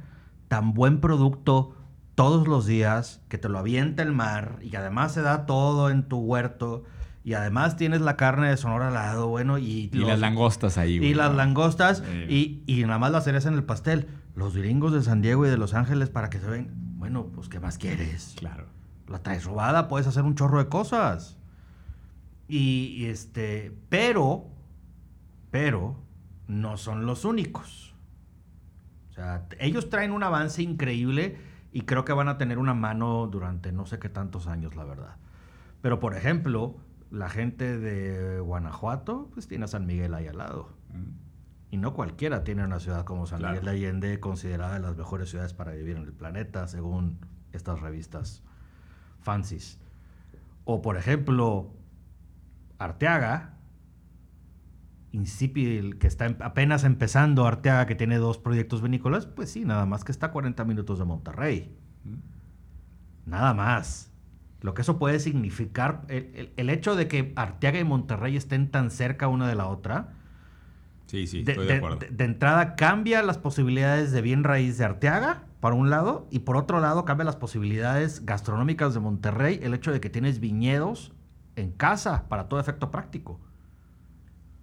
[0.47, 1.75] tan buen producto
[2.15, 5.89] todos los días, que te lo avienta el mar y que además se da todo
[5.89, 6.83] en tu huerto
[7.23, 9.89] y además tienes la carne de Sonora al lado, bueno, y...
[9.93, 11.11] Y las langostas ahí, güey.
[11.11, 14.07] Y las langostas y, y nada más las cereza en el pastel.
[14.35, 17.49] Los gringos de San Diego y de Los Ángeles para que se ven, bueno, pues
[17.49, 18.33] ¿qué más quieres?
[18.37, 18.67] Claro.
[19.09, 21.37] La traes robada, puedes hacer un chorro de cosas.
[22.47, 24.47] Y, este, pero,
[25.51, 25.95] pero,
[26.47, 27.95] no son los únicos.
[29.09, 31.37] O sea, ellos traen un avance increíble
[31.71, 34.83] y creo que van a tener una mano durante no sé qué tantos años, la
[34.83, 35.17] verdad.
[35.81, 36.77] Pero, por ejemplo,
[37.11, 40.69] la gente de Guanajuato, pues tiene a San Miguel ahí al lado.
[41.71, 45.29] Y no cualquiera tiene una ciudad como San Miguel de Allende, considerada de las mejores
[45.29, 47.19] ciudades para vivir en el planeta, según
[47.51, 48.43] estas revistas
[49.21, 49.79] fancies.
[50.65, 51.73] O, por ejemplo,
[52.77, 53.57] Arteaga,
[55.11, 59.85] Incipil, que está em, apenas empezando, Arteaga, que tiene dos proyectos vinícolas, pues sí, nada
[59.85, 61.75] más que está a 40 minutos de Monterrey.
[63.25, 64.11] Nada más.
[64.61, 69.27] Lo que eso puede significar, el, hecho de que Arteaga y Monterrey estén tan cerca
[69.27, 70.13] una de la otra,
[71.05, 71.99] Sí, sí, estoy de, acuerdo.
[72.07, 76.57] De, entrada cambia las posibilidades de bien raíz de Arteaga, por un lado, y por
[76.57, 81.11] otro lado cambia las posibilidades gastronómicas de Monterrey, el hecho de que tienes viñedos
[81.55, 83.39] en casa para todo efecto práctico,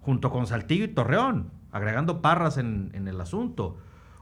[0.01, 3.77] junto con Saltillo y Torreón, agregando parras en, el asunto.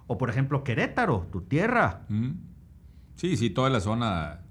[0.08, 2.02] O por ejemplo Querétaro, tu tierra.
[3.16, 4.45] Sí, sí, toda la zona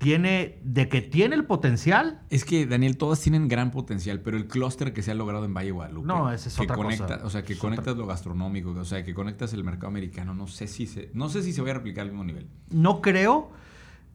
[0.00, 2.22] tiene, de que tiene el potencial.
[2.30, 5.52] Es que, Daniel, todas tienen gran potencial, pero el clúster que se ha logrado en
[5.52, 6.06] Valle Guadalupe.
[6.08, 7.26] No, ese es que otra conecta, cosa.
[7.26, 10.34] O sea, que Es conectas otra- lo gastronómico, o sea, que conectas el mercado americano.
[10.34, 12.48] No sé si se, no sé si se va a replicar al mismo nivel.
[12.70, 13.52] No creo.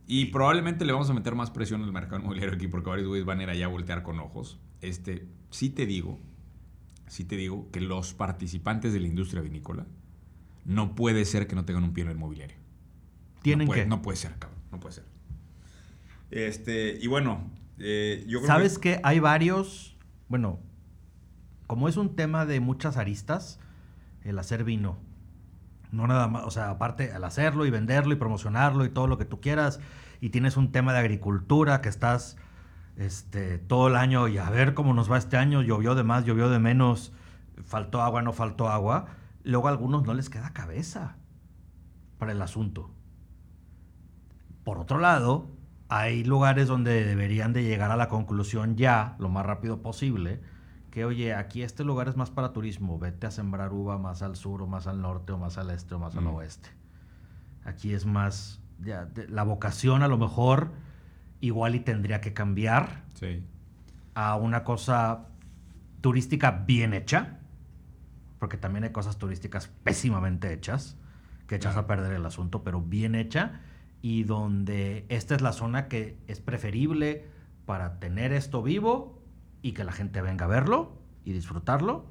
[0.08, 3.26] Y probablemente le vamos a meter más presión al mercado inmobiliario aquí porque varios güeyes
[3.26, 4.60] van a ir allá a voltear con ojos.
[4.82, 6.20] Este, sí te digo,
[7.08, 9.86] sí te digo que los participantes de la industria vinícola
[10.64, 12.58] no puede ser que no tengan un pie en el inmobiliario.
[13.44, 13.88] Tienen no puede, que.
[13.90, 14.60] No puede ser, cabrón.
[14.72, 15.06] No puede ser.
[16.36, 17.50] Este, y bueno,
[17.80, 18.96] eh, yo creo ¿Sabes que...
[18.96, 19.96] que hay varios?
[20.28, 20.60] Bueno,
[21.66, 23.58] como es un tema de muchas aristas,
[24.22, 24.98] el hacer vino.
[25.92, 29.18] No nada más, o sea, aparte al hacerlo y venderlo y promocionarlo y todo lo
[29.18, 29.80] que tú quieras,
[30.20, 32.36] y tienes un tema de agricultura que estás
[32.98, 36.26] este, todo el año y a ver cómo nos va este año, llovió de más,
[36.26, 37.14] llovió de menos,
[37.64, 39.06] faltó agua, no faltó agua.
[39.44, 41.16] Luego a algunos no les queda cabeza
[42.18, 42.92] para el asunto.
[44.66, 45.55] Por otro lado,
[45.90, 50.42] hay lugares donde deberían de llegar a la conclusión ya, lo más rápido posible,
[50.92, 54.36] que oye, aquí este lugar es más para turismo, vete a sembrar uva más al
[54.36, 56.36] sur o más al norte o más al este o más al Mm.
[56.36, 56.70] oeste.
[57.66, 60.72] Aquí es más, ya, de- la vocación a lo mejor
[61.42, 63.44] igual y tendría que cambiar Sí.
[64.16, 65.28] a una cosa
[66.02, 67.40] turística bien hecha,
[68.40, 70.98] porque también hay cosas turísticas pésimamente hechas,
[71.48, 71.86] que echas Claro.
[71.86, 73.60] a perder el asunto, pero bien hecha,
[74.06, 77.26] y donde esta es la zona que es preferible
[77.66, 79.20] para tener esto vivo
[79.64, 80.92] y que la gente venga a verlo
[81.24, 82.06] y disfrutarlo,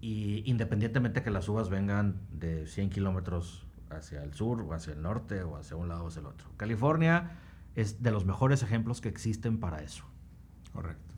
[0.00, 5.02] y independientemente que las uvas vengan de 100 kilómetros hacia el sur o hacia el
[5.02, 6.48] norte o hacia un lado o hacia el otro.
[6.56, 7.32] California
[7.74, 10.06] es de los mejores ejemplos que existen para eso.
[10.72, 11.14] Correcto.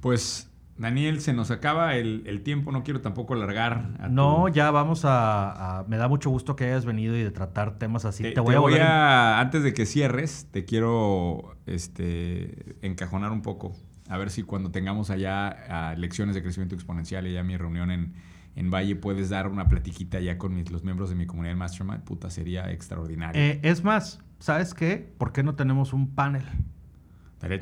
[0.00, 0.49] Pues,
[0.80, 2.72] Daniel, se nos acaba el, el tiempo.
[2.72, 3.90] No quiero tampoco alargar.
[4.00, 7.22] a tu- No, ya vamos a, a- Me da mucho gusto que hayas venido y
[7.22, 8.22] de tratar temas así.
[8.22, 8.82] Te, Te, voy a volver.
[8.82, 13.74] Antes de que cierres, te quiero este, encajonar un poco.
[14.08, 18.14] A ver si cuando tengamos allá lecciones de crecimiento exponencial y ya mi reunión en,
[18.56, 22.02] en Valle puedes dar una platiquita ya con mis- los miembros de mi comunidad Mastermind.
[22.04, 23.40] Puta, sería extraordinario.
[23.40, 25.12] Eh, es más, ¿sabes qué?
[25.18, 26.42] ¿Por qué no tenemos un panel?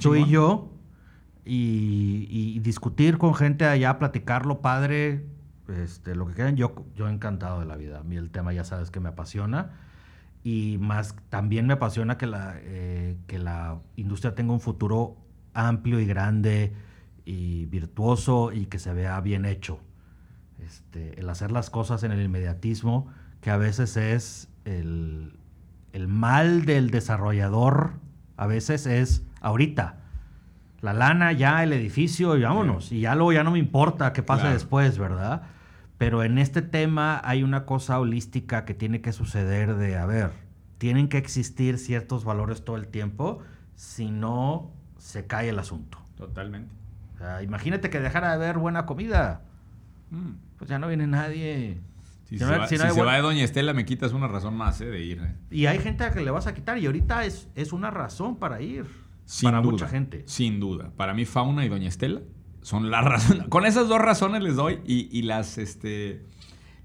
[0.01, 0.73] Tú y yo.
[1.45, 5.25] Y, y discutir con gente allá, platicarlo, padre.
[5.69, 6.57] Este, lo que quieran.
[6.57, 8.01] Yo, yo encantado de la vida.
[8.01, 9.73] A mí el tema ya sabes que me apasiona.
[10.45, 15.17] Y más, también me apasiona que la, eh, que la industria tenga un futuro
[15.53, 16.73] amplio y grande
[17.25, 19.81] y virtuoso y que se vea bien hecho.
[20.65, 23.09] Este, el hacer las cosas en el inmediatismo,
[23.41, 25.39] que a veces es el,
[25.93, 27.93] el mal del desarrollador,
[28.37, 30.01] a veces es ahorita.
[30.81, 32.93] La lana, ya el edificio y vámonos.
[32.93, 34.55] Y ya luego ya no me importa qué pase Claro.
[34.55, 35.43] después, ¿verdad?
[35.99, 40.31] Pero en este tema hay una cosa holística que tiene que suceder de, a ver,
[40.79, 43.41] tienen que existir ciertos valores todo el tiempo,
[43.75, 45.99] si no se cae el asunto.
[46.17, 46.73] Totalmente.
[47.17, 49.43] O sea, imagínate que dejara de haber buena comida,
[50.11, 50.31] Mm.
[50.57, 51.81] pues ya no viene nadie.
[52.27, 53.85] Si, Si se, va, si no si hay se buen- va de Doña Estela, me
[53.85, 55.21] quitas una razón más eh, de ir.
[55.23, 55.35] eh.
[55.51, 58.37] Y hay gente a que le vas a quitar y ahorita es, es una razón
[58.37, 58.87] para ir.
[59.31, 60.23] Sin para duda, mucha gente.
[60.27, 60.91] Sin duda.
[60.97, 62.23] Para mí, Fauna y Doña Estela
[62.63, 63.47] son las razones.
[63.49, 64.81] Con esas dos razones les doy.
[64.87, 66.25] Y, y las, este,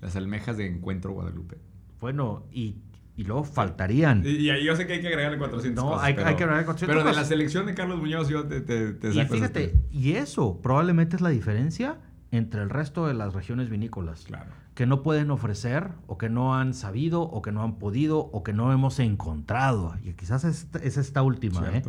[0.02, 1.58] las almejas de Encuentro Guadalupe.
[2.02, 2.76] Bueno, y,
[3.16, 4.24] y luego faltarían.
[4.26, 6.06] Y, y ahí yo sé que hay que agregarle 400 No, cosas.
[6.06, 8.60] hay- pero, hay que agregarle 400 Pero de la selección de Carlos Muñoz yo te,
[8.60, 11.98] te, te Y saco fíjate, y eso probablemente es la diferencia
[12.32, 14.26] entre el resto de las regiones vinícolas.
[14.26, 14.52] Claro.
[14.76, 18.44] Que no pueden ofrecer, o que no han sabido, o que no han podido, o
[18.44, 19.96] que no hemos encontrado.
[20.04, 21.84] Y quizás es, es esta última, ¿eh?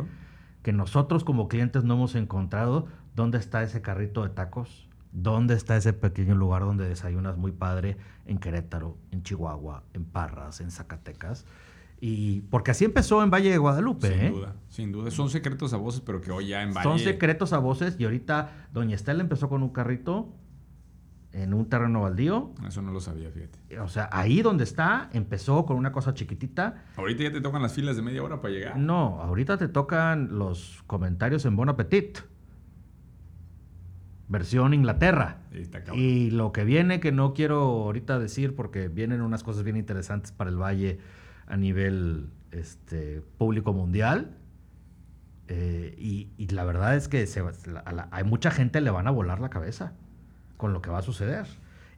[0.65, 5.77] Que nosotros como clientes no hemos encontrado dónde está ese carrito de tacos, dónde está
[5.77, 11.45] ese pequeño lugar donde desayunas muy padre en Querétaro, en Chihuahua, en Parras, en Zacatecas.
[12.01, 14.29] Y porque así empezó en Valle de Guadalupe, Sin ¿eh?
[14.31, 15.11] duda, sin duda.
[15.11, 16.89] Son secretos a voces, pero que hoy ya en Valle...
[16.89, 20.33] Son secretos a voces y ahorita Doña Estela empezó con un carrito
[21.35, 22.53] en un terreno baldío.
[22.65, 23.79] Eso no lo sabía, fíjate.
[23.79, 26.85] O sea, ahí donde está, empezó con una cosa chiquitita.
[26.95, 28.77] Ahorita ya te tocan las filas de media hora para llegar.
[28.77, 32.19] No, ahorita te tocan los comentarios en Bon Appetit.
[34.27, 35.37] Versión Inglaterra.
[35.93, 40.31] Y lo que viene, que no quiero ahorita decir porque vienen unas cosas bien interesantes
[40.31, 40.99] para el Valle
[41.47, 44.37] a nivel este, público mundial.
[45.47, 49.05] Eh, y, y la verdad es que se a la- hay mucha gente le van
[49.07, 49.93] a volar la cabeza
[50.57, 51.45] con lo que va a suceder.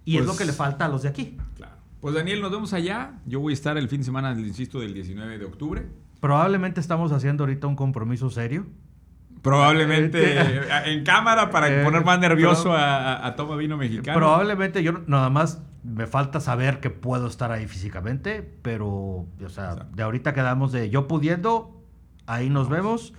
[0.06, 1.38] Y es Pues- lo que le falta a los de aquí.
[1.56, 1.74] Claro.
[2.02, 3.14] Pues Daniel, nos vemos allá.
[3.26, 5.88] Yo voy a estar el fin de semana, insisto, del 19 de octubre.
[6.22, 8.66] Probablemente estamos haciendo ahorita un compromiso serio.
[9.42, 14.18] Probablemente Eh, en cámara para eh, poner más nervioso a, a- Toma Vino Mexicano.
[14.18, 19.72] Probablemente yo nada más me falta saber que puedo estar ahí físicamente, pero, o sea,
[19.72, 19.96] Exacto.
[19.96, 21.74] de ahorita quedamos de yo pudiendo,
[22.30, 23.14] Ahí nos vemos.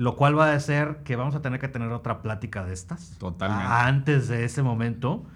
[0.00, 3.18] Lo cual va a ser que vamos a tener que tener otra plática de estas.
[3.18, 3.66] Totalmente.
[3.66, 5.26] Antes de ese momento.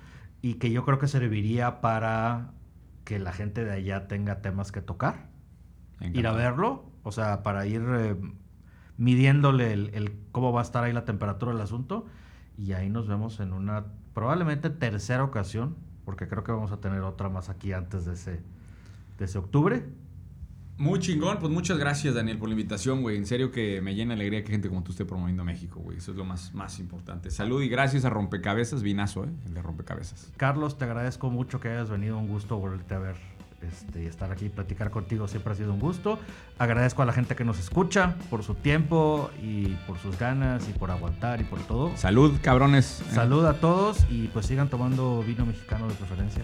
[0.41, 2.53] Y que yo creo que serviría para
[3.05, 5.27] que la gente de allá tenga temas que tocar.
[6.01, 6.87] Ir a verlo.
[7.03, 8.17] O sea, para ir eh,
[8.97, 12.07] midiéndole el, el cómo va a estar ahí la temperatura del asunto.
[12.57, 13.85] Y ahí nos vemos en una
[14.15, 15.77] probablemente tercera ocasión.
[16.07, 18.41] Porque creo que vamos a tener otra más aquí antes de ese,
[19.19, 19.85] de ese octubre.
[20.77, 23.17] Muy chingón, pues muchas gracias Daniel por la invitación, güey.
[23.17, 25.99] En serio que me llena alegría que gente como tú esté promoviendo México, güey.
[25.99, 27.31] Eso es lo más, más importante.
[27.31, 29.29] Salud y gracias a Rompecabezas, vinazo, ¿eh?
[29.47, 30.33] El de Rompecabezas.
[30.37, 32.19] Carlos, te agradezco mucho que hayas venido.
[32.19, 33.17] Un gusto volverte a ver
[33.63, 35.29] este, y estar aquí y platicar contigo.
[35.29, 36.19] Siempre ha sido un gusto.
[36.59, 40.73] Agradezco a la gente que nos escucha por su tiempo y por sus ganas y
[40.73, 41.97] por aguantar y por todo.
[41.97, 43.03] Salud, cabrones.
[43.13, 46.43] Salud a todos y pues sigan tomando vino mexicano de preferencia.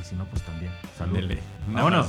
[0.00, 0.72] Y si no, pues también.
[0.96, 1.14] Salud.
[1.14, 1.38] Dele.
[1.72, 2.08] Vámonos.